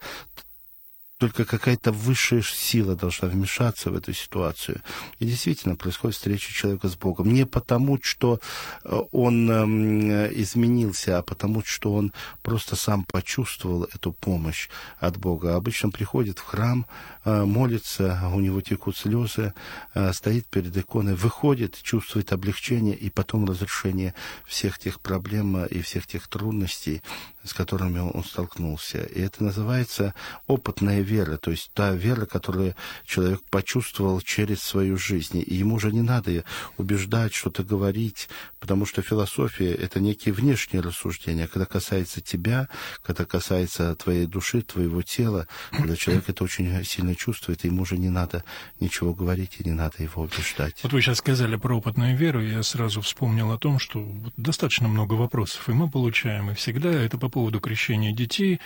только 1.18 1.46
какая-то 1.46 1.92
высшая 1.92 2.42
сила 2.42 2.94
должна 2.94 3.28
вмешаться 3.28 3.90
в 3.90 3.96
эту 3.96 4.12
ситуацию. 4.12 4.82
И 5.18 5.24
действительно 5.24 5.74
происходит 5.74 6.16
встреча 6.16 6.52
человека 6.52 6.88
с 6.88 6.96
Богом. 6.96 7.32
Не 7.32 7.46
потому, 7.46 7.98
что 8.02 8.38
э, 8.84 9.00
он 9.12 9.50
эм, 9.50 10.10
изменился, 10.34 11.18
а 11.18 11.22
потому, 11.22 11.62
что 11.64 11.94
он 11.94 12.12
просто 12.42 12.76
сам 12.76 13.04
почувствовал 13.04 13.84
эту 13.84 14.12
помощь 14.12 14.68
от 14.98 15.16
Бога. 15.16 15.56
Обычно 15.56 15.90
приходит 15.90 16.38
в 16.38 16.44
храм, 16.44 16.86
э, 17.24 17.44
молится, 17.44 18.20
у 18.34 18.40
него 18.40 18.60
текут 18.60 18.96
слезы, 18.98 19.54
э, 19.94 20.12
стоит 20.12 20.46
перед 20.46 20.76
иконой, 20.76 21.14
выходит, 21.14 21.80
чувствует 21.82 22.32
облегчение 22.32 22.94
и 22.94 23.08
потом 23.08 23.46
разрешение 23.46 24.12
всех 24.44 24.78
тех 24.78 25.00
проблем 25.00 25.64
и 25.64 25.80
всех 25.80 26.06
тех 26.06 26.28
трудностей, 26.28 27.02
с 27.42 27.54
которыми 27.54 28.00
он 28.00 28.22
столкнулся. 28.22 29.02
И 29.04 29.20
это 29.20 29.42
называется 29.42 30.14
опытная 30.46 31.05
вера, 31.06 31.36
то 31.36 31.50
есть 31.50 31.70
та 31.72 31.92
вера, 31.92 32.26
которую 32.26 32.74
человек 33.04 33.40
почувствовал 33.50 34.20
через 34.20 34.62
свою 34.62 34.96
жизнь. 34.98 35.42
И 35.46 35.54
ему 35.54 35.76
уже 35.76 35.92
не 35.92 36.02
надо 36.02 36.44
убеждать, 36.76 37.32
что-то 37.34 37.62
говорить, 37.62 38.28
потому 38.60 38.86
что 38.86 39.02
философия— 39.02 39.72
это 39.84 40.00
некие 40.00 40.34
внешние 40.34 40.82
рассуждения. 40.82 41.46
Когда 41.46 41.66
касается 41.66 42.20
тебя, 42.20 42.68
когда 43.02 43.24
касается 43.24 43.94
твоей 43.94 44.26
души, 44.26 44.62
твоего 44.62 45.02
тела, 45.02 45.46
когда 45.70 45.96
человек 45.96 46.28
это 46.28 46.44
очень 46.44 46.84
сильно 46.84 47.14
чувствует, 47.14 47.64
ему 47.64 47.82
уже 47.82 47.96
не 47.96 48.10
надо 48.10 48.42
ничего 48.80 49.14
говорить 49.14 49.56
и 49.58 49.64
не 49.64 49.72
надо 49.72 50.02
его 50.02 50.22
убеждать. 50.22 50.80
Вот 50.82 50.92
вы 50.92 51.00
сейчас 51.00 51.18
сказали 51.18 51.56
про 51.56 51.76
опытную 51.76 52.16
веру, 52.16 52.42
я 52.42 52.62
сразу 52.62 53.00
вспомнил 53.00 53.52
о 53.52 53.58
том, 53.58 53.78
что 53.78 54.06
достаточно 54.36 54.88
много 54.88 55.14
вопросов, 55.14 55.68
и 55.68 55.72
мы 55.72 55.88
получаем, 55.88 56.50
и 56.50 56.54
всегда 56.54 56.90
это 56.90 57.18
по 57.18 57.28
поводу 57.28 57.60
крещения 57.60 58.12
детей. 58.12 58.60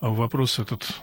А 0.00 0.10
вопрос 0.10 0.58
этот 0.58 1.00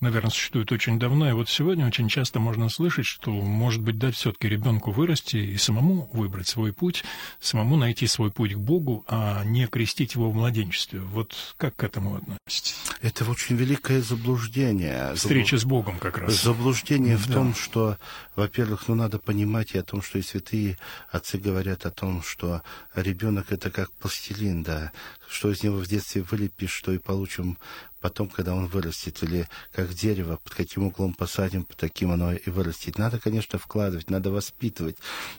наверное, 0.00 0.30
существует 0.30 0.72
очень 0.72 0.98
давно, 0.98 1.28
и 1.28 1.32
вот 1.32 1.48
сегодня 1.48 1.86
очень 1.86 2.08
часто 2.08 2.40
можно 2.40 2.68
слышать, 2.68 3.06
что, 3.06 3.30
может 3.30 3.82
быть, 3.82 3.98
дать 3.98 4.14
все-таки 4.16 4.48
ребенку 4.48 4.90
вырасти 4.90 5.36
и 5.36 5.56
самому 5.56 6.08
выбрать 6.12 6.48
свой 6.48 6.72
путь, 6.72 7.04
самому 7.38 7.76
найти 7.76 8.06
свой 8.06 8.30
путь 8.30 8.54
к 8.54 8.58
Богу, 8.58 9.04
а 9.06 9.44
не 9.44 9.66
крестить 9.66 10.14
его 10.14 10.30
в 10.30 10.34
младенчестве. 10.34 11.00
Вот 11.00 11.54
как 11.56 11.76
к 11.76 11.84
этому 11.84 12.16
относитесь? 12.16 12.76
Это 13.02 13.24
очень 13.30 13.56
великое 13.56 14.00
заблуждение. 14.00 15.14
Встреча 15.14 15.58
с 15.58 15.64
Богом 15.64 15.98
как 15.98 16.18
раз. 16.18 16.42
Заблуждение 16.42 17.16
да. 17.16 17.22
в 17.22 17.32
том, 17.32 17.54
что, 17.54 17.98
во-первых, 18.36 18.88
ну 18.88 18.94
надо 18.94 19.18
понимать 19.18 19.72
и 19.72 19.78
о 19.78 19.82
том, 19.82 20.02
что 20.02 20.18
и 20.18 20.22
святые 20.22 20.78
отцы 21.10 21.38
говорят 21.38 21.86
о 21.86 21.90
том, 21.90 22.22
что 22.22 22.62
ребенок 22.94 23.52
это 23.52 23.70
как 23.70 23.90
пластилин, 23.92 24.62
да, 24.62 24.92
что 25.28 25.50
из 25.50 25.62
него 25.62 25.76
в 25.76 25.86
детстве 25.86 26.22
вылепишь, 26.22 26.72
что 26.72 26.92
и 26.92 26.98
получим 26.98 27.58
потом, 28.00 28.28
когда 28.28 28.54
он 28.54 28.66
вырастет, 28.66 29.22
или 29.22 29.48
как 29.72 29.92
дерево, 29.92 30.38
под 30.42 30.54
каким 30.54 30.84
углом 30.84 31.14
посадим, 31.14 31.64
под 31.64 31.76
таким 31.76 32.10
оно 32.10 32.32
и 32.32 32.50
вырастет. 32.50 32.98
Надо, 32.98 33.18
конечно, 33.18 33.58
вкладывать, 33.58 34.10
надо 34.10 34.30
воспитывать. 34.30 34.96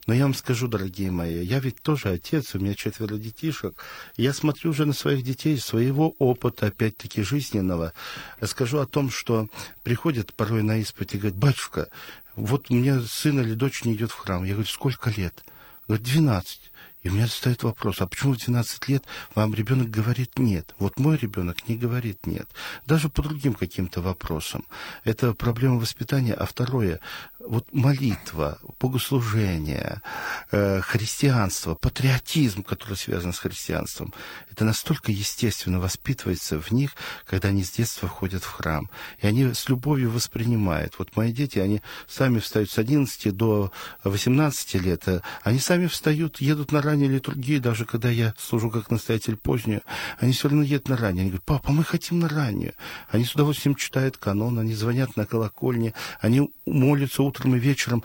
Но 0.07 0.13
я 0.13 0.23
вам 0.23 0.33
скажу, 0.33 0.67
дорогие 0.67 1.11
мои, 1.11 1.43
я 1.43 1.59
ведь 1.59 1.81
тоже 1.81 2.09
отец, 2.09 2.55
у 2.55 2.59
меня 2.59 2.75
четверо 2.75 3.17
детишек. 3.17 3.83
Я 4.15 4.33
смотрю 4.33 4.71
уже 4.71 4.85
на 4.85 4.93
своих 4.93 5.23
детей, 5.23 5.57
своего 5.57 6.15
опыта, 6.19 6.67
опять-таки, 6.67 7.23
жизненного. 7.23 7.93
Скажу 8.43 8.79
о 8.79 8.85
том, 8.85 9.09
что 9.09 9.49
приходят 9.83 10.33
порой 10.33 10.63
на 10.63 10.77
исповедь 10.77 11.15
и 11.15 11.17
говорят, 11.17 11.37
батюшка, 11.37 11.89
вот 12.35 12.69
у 12.69 12.75
меня 12.75 13.01
сын 13.01 13.41
или 13.41 13.53
дочь 13.53 13.83
не 13.83 13.93
идет 13.93 14.11
в 14.11 14.17
храм. 14.17 14.43
Я 14.43 14.53
говорю, 14.53 14.69
сколько 14.69 15.09
лет? 15.09 15.43
Говорит, 15.87 16.05
12. 16.05 16.70
И 17.03 17.09
у 17.09 17.13
меня 17.13 17.27
стоит 17.27 17.63
вопрос, 17.63 17.99
а 17.99 18.07
почему 18.07 18.33
в 18.33 18.37
12 18.37 18.87
лет 18.87 19.03
вам 19.33 19.53
ребенок 19.55 19.89
говорит 19.89 20.37
нет? 20.37 20.75
Вот 20.77 20.99
мой 20.99 21.17
ребенок 21.17 21.67
не 21.67 21.75
говорит 21.75 22.27
нет. 22.27 22.47
Даже 22.85 23.09
по 23.09 23.23
другим 23.23 23.53
каким-то 23.53 24.01
вопросам. 24.01 24.65
Это 25.03 25.33
проблема 25.33 25.77
воспитания. 25.77 26.33
А 26.33 26.45
второе, 26.45 26.99
вот 27.45 27.73
молитва, 27.73 28.59
богослужение, 28.79 30.01
э, 30.51 30.81
христианство, 30.81 31.75
патриотизм, 31.75 32.63
который 32.63 32.95
связан 32.95 33.33
с 33.33 33.39
христианством, 33.39 34.13
это 34.51 34.65
настолько 34.65 35.11
естественно 35.11 35.79
воспитывается 35.79 36.59
в 36.59 36.71
них, 36.71 36.91
когда 37.25 37.49
они 37.49 37.63
с 37.63 37.71
детства 37.71 38.07
ходят 38.07 38.43
в 38.43 38.51
храм. 38.51 38.89
И 39.19 39.27
они 39.27 39.53
с 39.53 39.69
любовью 39.69 40.11
воспринимают. 40.11 40.95
Вот 40.97 41.15
мои 41.15 41.31
дети, 41.31 41.59
они 41.59 41.81
сами 42.07 42.39
встают 42.39 42.69
с 42.69 42.77
11 42.77 43.35
до 43.35 43.71
18 44.03 44.75
лет, 44.75 45.07
э, 45.07 45.21
они 45.43 45.59
сами 45.59 45.87
встают, 45.87 46.41
едут 46.41 46.71
на 46.71 46.81
ранней 46.81 47.07
литургии, 47.07 47.59
даже 47.59 47.85
когда 47.85 48.09
я 48.09 48.33
служу 48.37 48.69
как 48.69 48.91
настоятель 48.91 49.37
позднюю, 49.37 49.81
они 50.19 50.33
все 50.33 50.49
равно 50.49 50.63
едут 50.63 50.89
на 50.89 50.97
раннюю. 50.97 51.21
Они 51.21 51.29
говорят, 51.29 51.45
папа, 51.45 51.71
мы 51.71 51.83
хотим 51.83 52.19
на 52.19 52.29
раннюю. 52.29 52.73
Они 53.09 53.25
с 53.25 53.33
удовольствием 53.33 53.75
читают 53.75 54.17
канон, 54.17 54.59
они 54.59 54.73
звонят 54.73 55.15
на 55.15 55.25
колокольне, 55.25 55.93
они 56.19 56.51
молятся 56.65 57.23
утром 57.31 57.55
и 57.55 57.59
вечером, 57.59 58.03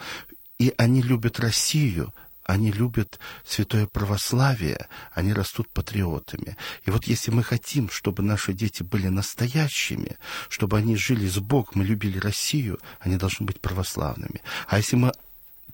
и 0.59 0.73
они 0.79 1.03
любят 1.03 1.41
Россию, 1.41 2.15
они 2.45 2.71
любят 2.71 3.19
святое 3.45 3.87
православие, 3.87 4.87
они 5.13 5.33
растут 5.33 5.69
патриотами. 5.69 6.57
И 6.85 6.91
вот 6.91 7.05
если 7.05 7.33
мы 7.33 7.43
хотим, 7.43 7.91
чтобы 7.91 8.23
наши 8.23 8.53
дети 8.53 8.85
были 8.85 9.09
настоящими, 9.09 10.17
чтобы 10.49 10.79
они 10.79 10.97
жили 10.97 11.27
с 11.27 11.39
Богом, 11.39 11.73
мы 11.75 11.85
любили 11.85 12.19
Россию, 12.19 12.79
они 13.01 13.17
должны 13.17 13.47
быть 13.47 13.61
православными. 13.61 14.41
А 14.69 14.77
если 14.79 14.97
мы 14.97 15.13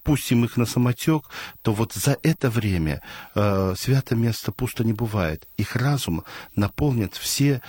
пустим 0.03 0.45
их 0.45 0.57
на 0.57 0.67
самотек, 0.67 1.25
то 1.63 1.73
вот 1.73 1.93
за 1.93 2.17
это 2.23 2.51
время 2.51 3.03
э, 3.35 3.75
свято 3.77 4.17
место 4.17 4.51
пусто 4.51 4.83
не 4.85 4.93
бывает. 4.93 5.47
Их 5.57 5.77
разум 5.77 6.25
наполнит 6.57 7.15
все, 7.15 7.63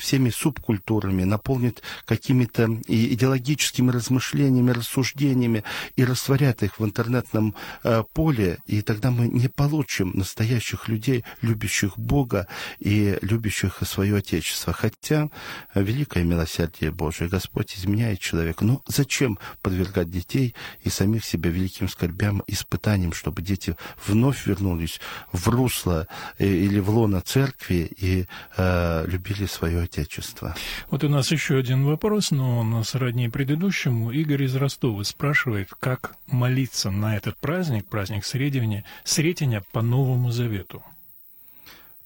всеми 0.00 0.30
субкультурами, 0.30 1.24
наполнит 1.24 1.82
какими-то 2.04 2.68
идеологическими 2.86 3.90
размышлениями, 3.90 4.70
рассуждениями 4.70 5.64
и 5.96 6.04
растворят 6.04 6.62
их 6.62 6.78
в 6.78 6.84
интернетном 6.84 7.54
э, 7.84 8.02
поле, 8.12 8.58
и 8.66 8.82
тогда 8.82 9.10
мы 9.10 9.28
не 9.28 9.48
получим 9.48 10.12
настоящих 10.14 10.88
людей, 10.88 11.24
любящих 11.42 11.98
Бога 11.98 12.46
и 12.78 13.18
любящих 13.22 13.82
свое 13.82 14.16
Отечество. 14.16 14.72
Хотя 14.72 15.28
великое 15.74 16.24
милосердие 16.24 16.90
Божие, 16.90 17.28
Господь 17.28 17.76
изменяет 17.76 18.20
человека. 18.20 18.64
Но 18.64 18.80
зачем 18.86 19.38
подвергать 19.62 20.10
детей 20.10 20.54
и 20.82 20.90
самих 20.90 21.24
себя 21.24 21.50
великим 21.50 21.88
скорбям, 21.88 22.42
испытаниям, 22.46 23.12
чтобы 23.12 23.42
дети 23.42 23.76
вновь 24.06 24.46
вернулись 24.46 25.00
в 25.32 25.48
русло 25.48 26.06
э, 26.38 26.46
или 26.46 26.80
в 26.80 26.90
лоно 26.90 27.20
церкви 27.20 27.90
и 27.96 28.26
э, 28.56 29.04
любили 29.06 29.46
свое 29.46 29.67
Отечество. 29.76 30.54
Вот 30.90 31.04
у 31.04 31.08
нас 31.08 31.30
еще 31.30 31.58
один 31.58 31.84
вопрос, 31.84 32.30
но 32.30 32.58
он 32.58 32.84
сродни 32.84 33.28
предыдущему. 33.28 34.10
Игорь 34.10 34.44
из 34.44 34.56
Ростова 34.56 35.04
спрашивает, 35.04 35.70
как 35.78 36.16
молиться 36.26 36.90
на 36.90 37.16
этот 37.16 37.36
праздник, 37.38 37.86
праздник 37.86 38.24
Сретения, 38.24 38.84
Сретения 39.04 39.62
по 39.72 39.82
Новому 39.82 40.30
Завету 40.30 40.82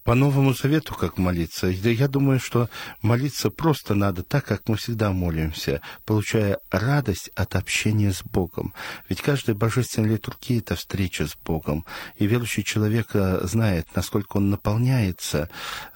по 0.04 0.14
Новому 0.14 0.52
Завету 0.52 0.94
как 0.94 1.18
молиться? 1.18 1.68
Я 1.68 2.08
думаю, 2.08 2.40
что 2.40 2.68
молиться 3.02 3.50
просто 3.50 3.94
надо 3.94 4.22
так, 4.22 4.44
как 4.44 4.68
мы 4.68 4.76
всегда 4.76 5.12
молимся, 5.12 5.80
получая 6.04 6.58
радость 6.70 7.30
от 7.34 7.54
общения 7.56 8.12
с 8.12 8.22
Богом. 8.22 8.74
Ведь 9.08 9.22
каждая 9.22 9.54
божественная 9.54 10.10
литургия— 10.10 10.58
это 10.60 10.76
встреча 10.76 11.26
с 11.26 11.36
Богом. 11.36 11.84
И 12.16 12.26
верующий 12.26 12.64
человек 12.64 13.10
э, 13.14 13.40
знает, 13.46 13.86
насколько 13.94 14.38
он 14.38 14.50
наполняется 14.50 15.48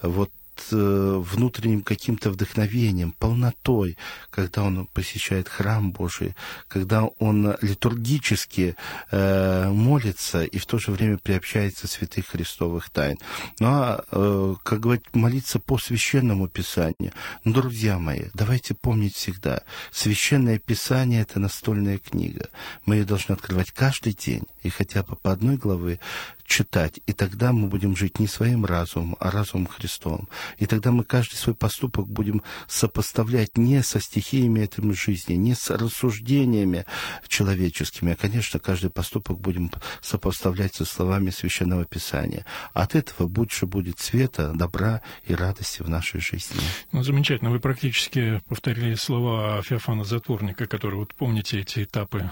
вот 0.02 0.30
внутренним 0.70 1.82
каким-то 1.82 2.30
вдохновением, 2.30 3.12
полнотой, 3.12 3.96
когда 4.30 4.62
он 4.62 4.86
посещает 4.86 5.48
храм 5.48 5.92
Божий, 5.92 6.34
когда 6.68 7.04
он 7.04 7.56
литургически 7.60 8.76
э, 9.10 9.68
молится 9.68 10.44
и 10.44 10.58
в 10.58 10.66
то 10.66 10.78
же 10.78 10.90
время 10.90 11.18
приобщается 11.18 11.86
святых 11.86 12.26
христовых 12.26 12.90
тайн. 12.90 13.18
Ну 13.60 13.66
а, 13.68 14.04
э, 14.10 14.54
как 14.62 14.80
говорить, 14.80 15.04
молиться 15.12 15.58
по 15.58 15.78
священному 15.78 16.48
писанию. 16.48 17.12
Ну, 17.44 17.52
друзья 17.52 17.98
мои, 17.98 18.24
давайте 18.34 18.74
помнить 18.74 19.14
всегда, 19.14 19.62
священное 19.90 20.58
писание— 20.58 21.22
это 21.22 21.40
настольная 21.40 21.98
книга. 21.98 22.48
Мы 22.84 22.96
ее 22.96 23.04
должны 23.04 23.32
открывать 23.32 23.70
каждый 23.70 24.12
день 24.12 24.44
и 24.62 24.68
хотя 24.68 25.02
бы 25.02 25.16
по 25.16 25.32
одной 25.32 25.56
главы 25.56 26.00
читать, 26.46 27.00
и 27.06 27.12
тогда 27.12 27.52
мы 27.52 27.68
будем 27.68 27.96
жить 27.96 28.18
не 28.18 28.26
своим 28.26 28.64
разумом, 28.64 29.16
а 29.20 29.30
разумом 29.30 29.66
Христовым. 29.66 30.28
И 30.58 30.66
тогда 30.66 30.92
мы 30.92 31.04
каждый 31.04 31.36
свой 31.36 31.54
поступок 31.54 32.06
будем 32.08 32.42
сопоставлять 32.66 33.56
не 33.56 33.82
со 33.82 34.00
стихиями 34.00 34.60
этой 34.60 34.86
жизни, 34.94 35.34
не 35.34 35.54
с 35.54 35.70
рассуждениями 35.70 36.84
человеческими, 37.28 38.12
а, 38.12 38.16
конечно, 38.16 38.60
каждый 38.60 38.90
поступок 38.90 39.38
будем 39.40 39.70
сопоставлять 40.00 40.74
со 40.74 40.84
словами 40.84 41.30
Священного 41.30 41.84
Писания. 41.84 42.44
От 42.72 42.94
этого 42.94 43.26
больше 43.28 43.66
будет 43.66 43.98
света, 43.98 44.52
добра 44.54 45.02
и 45.24 45.34
радости 45.34 45.82
в 45.82 45.88
нашей 45.88 46.20
жизни. 46.20 46.60
Ну, 46.92 47.02
замечательно. 47.02 47.50
Вы 47.50 47.60
практически 47.60 48.42
повторили 48.48 48.94
слова 48.94 49.60
Феофана 49.62 50.04
Затворника, 50.04 50.66
который, 50.66 50.96
вот 50.96 51.14
помните, 51.14 51.60
эти 51.60 51.84
этапы 51.84 52.30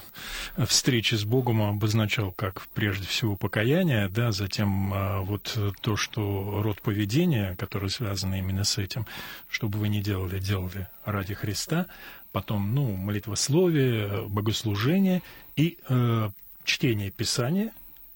встречи 0.66 1.14
с 1.14 1.24
Богом 1.24 1.62
обозначал 1.62 2.32
как, 2.32 2.66
прежде 2.74 3.06
всего, 3.06 3.36
покаяние, 3.36 4.03
да, 4.08 4.32
затем 4.32 4.92
а, 4.92 5.20
вот 5.20 5.58
то, 5.80 5.96
что 5.96 6.62
род 6.62 6.80
поведения, 6.82 7.56
который 7.56 7.90
связан 7.90 8.34
именно 8.34 8.64
с 8.64 8.78
этим, 8.78 9.06
чтобы 9.48 9.78
вы 9.78 9.88
не 9.88 10.00
делали, 10.00 10.38
делали 10.38 10.88
ради 11.04 11.34
Христа, 11.34 11.86
потом, 12.32 12.74
ну, 12.74 12.94
молитвословие, 12.96 14.26
богослужение 14.28 15.22
и 15.56 15.78
э, 15.88 16.30
чтение 16.64 17.10
Писания, 17.10 17.72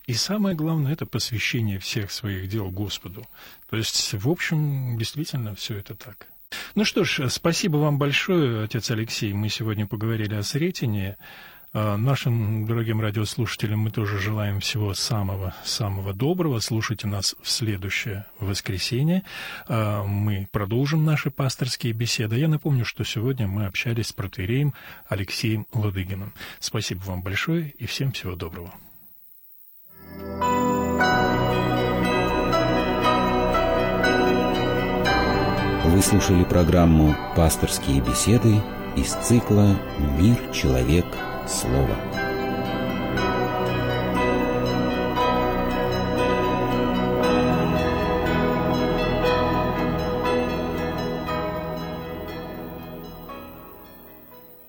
и 0.09 0.15
самое 0.15 0.57
главное, 0.57 0.95
это 0.95 1.05
посвящение 1.05 1.79
всех 1.79 2.11
своих 2.11 2.49
дел 2.49 2.71
Господу. 2.71 3.27
То 3.69 3.77
есть, 3.77 4.15
в 4.15 4.29
общем, 4.29 4.97
действительно, 4.97 5.55
все 5.55 5.77
это 5.77 5.95
так. 5.95 6.29
Ну 6.75 6.87
что 6.87 7.05
ж, 7.05 7.29
спасибо 7.29 7.77
вам 7.77 7.99
большое, 7.99 8.65
отец 8.65 8.91
Алексей. 8.91 9.35
Мы 9.35 9.51
сегодня 9.51 9.87
поговорили 9.87 10.35
о 10.35 10.43
Сретении. 10.43 11.17
А, 11.73 11.97
нашим 11.97 12.67
дорогим 12.67 13.01
радиослушателям 13.01 13.81
мы 13.81 13.91
тоже 13.91 14.19
желаем 14.19 14.61
всего 14.61 14.95
самого-самого 14.95 16.15
доброго. 16.15 16.61
Слушайте 16.61 17.07
нас 17.07 17.35
в 17.43 17.49
следующее 17.49 18.27
воскресенье. 18.41 19.23
А, 19.67 20.05
мы 20.05 20.49
продолжим 20.51 21.05
наши 21.05 21.31
пасторские 21.31 21.93
беседы. 21.93 22.37
Я 22.37 22.49
напомню, 22.49 22.85
что 22.85 23.05
сегодня 23.05 23.47
мы 23.47 23.67
общались 23.67 24.09
с 24.09 24.13
протеереем 24.13 24.73
Алексеем 25.09 25.67
Ладыгиным. 25.73 26.33
Спасибо 26.59 27.01
вам 27.01 27.23
большое 27.23 27.71
и 27.71 27.87
всем 27.87 28.13
всего 28.13 28.35
доброго. 28.35 28.73
Вы 35.85 36.03
слушали 36.03 36.45
программу 36.45 37.17
«Пасторские 37.35 38.01
беседы» 38.01 38.63
из 38.97 39.15
цикла 39.15 39.77
«Мир, 40.19 40.37
человек, 40.53 41.07
Слово». 41.49 42.28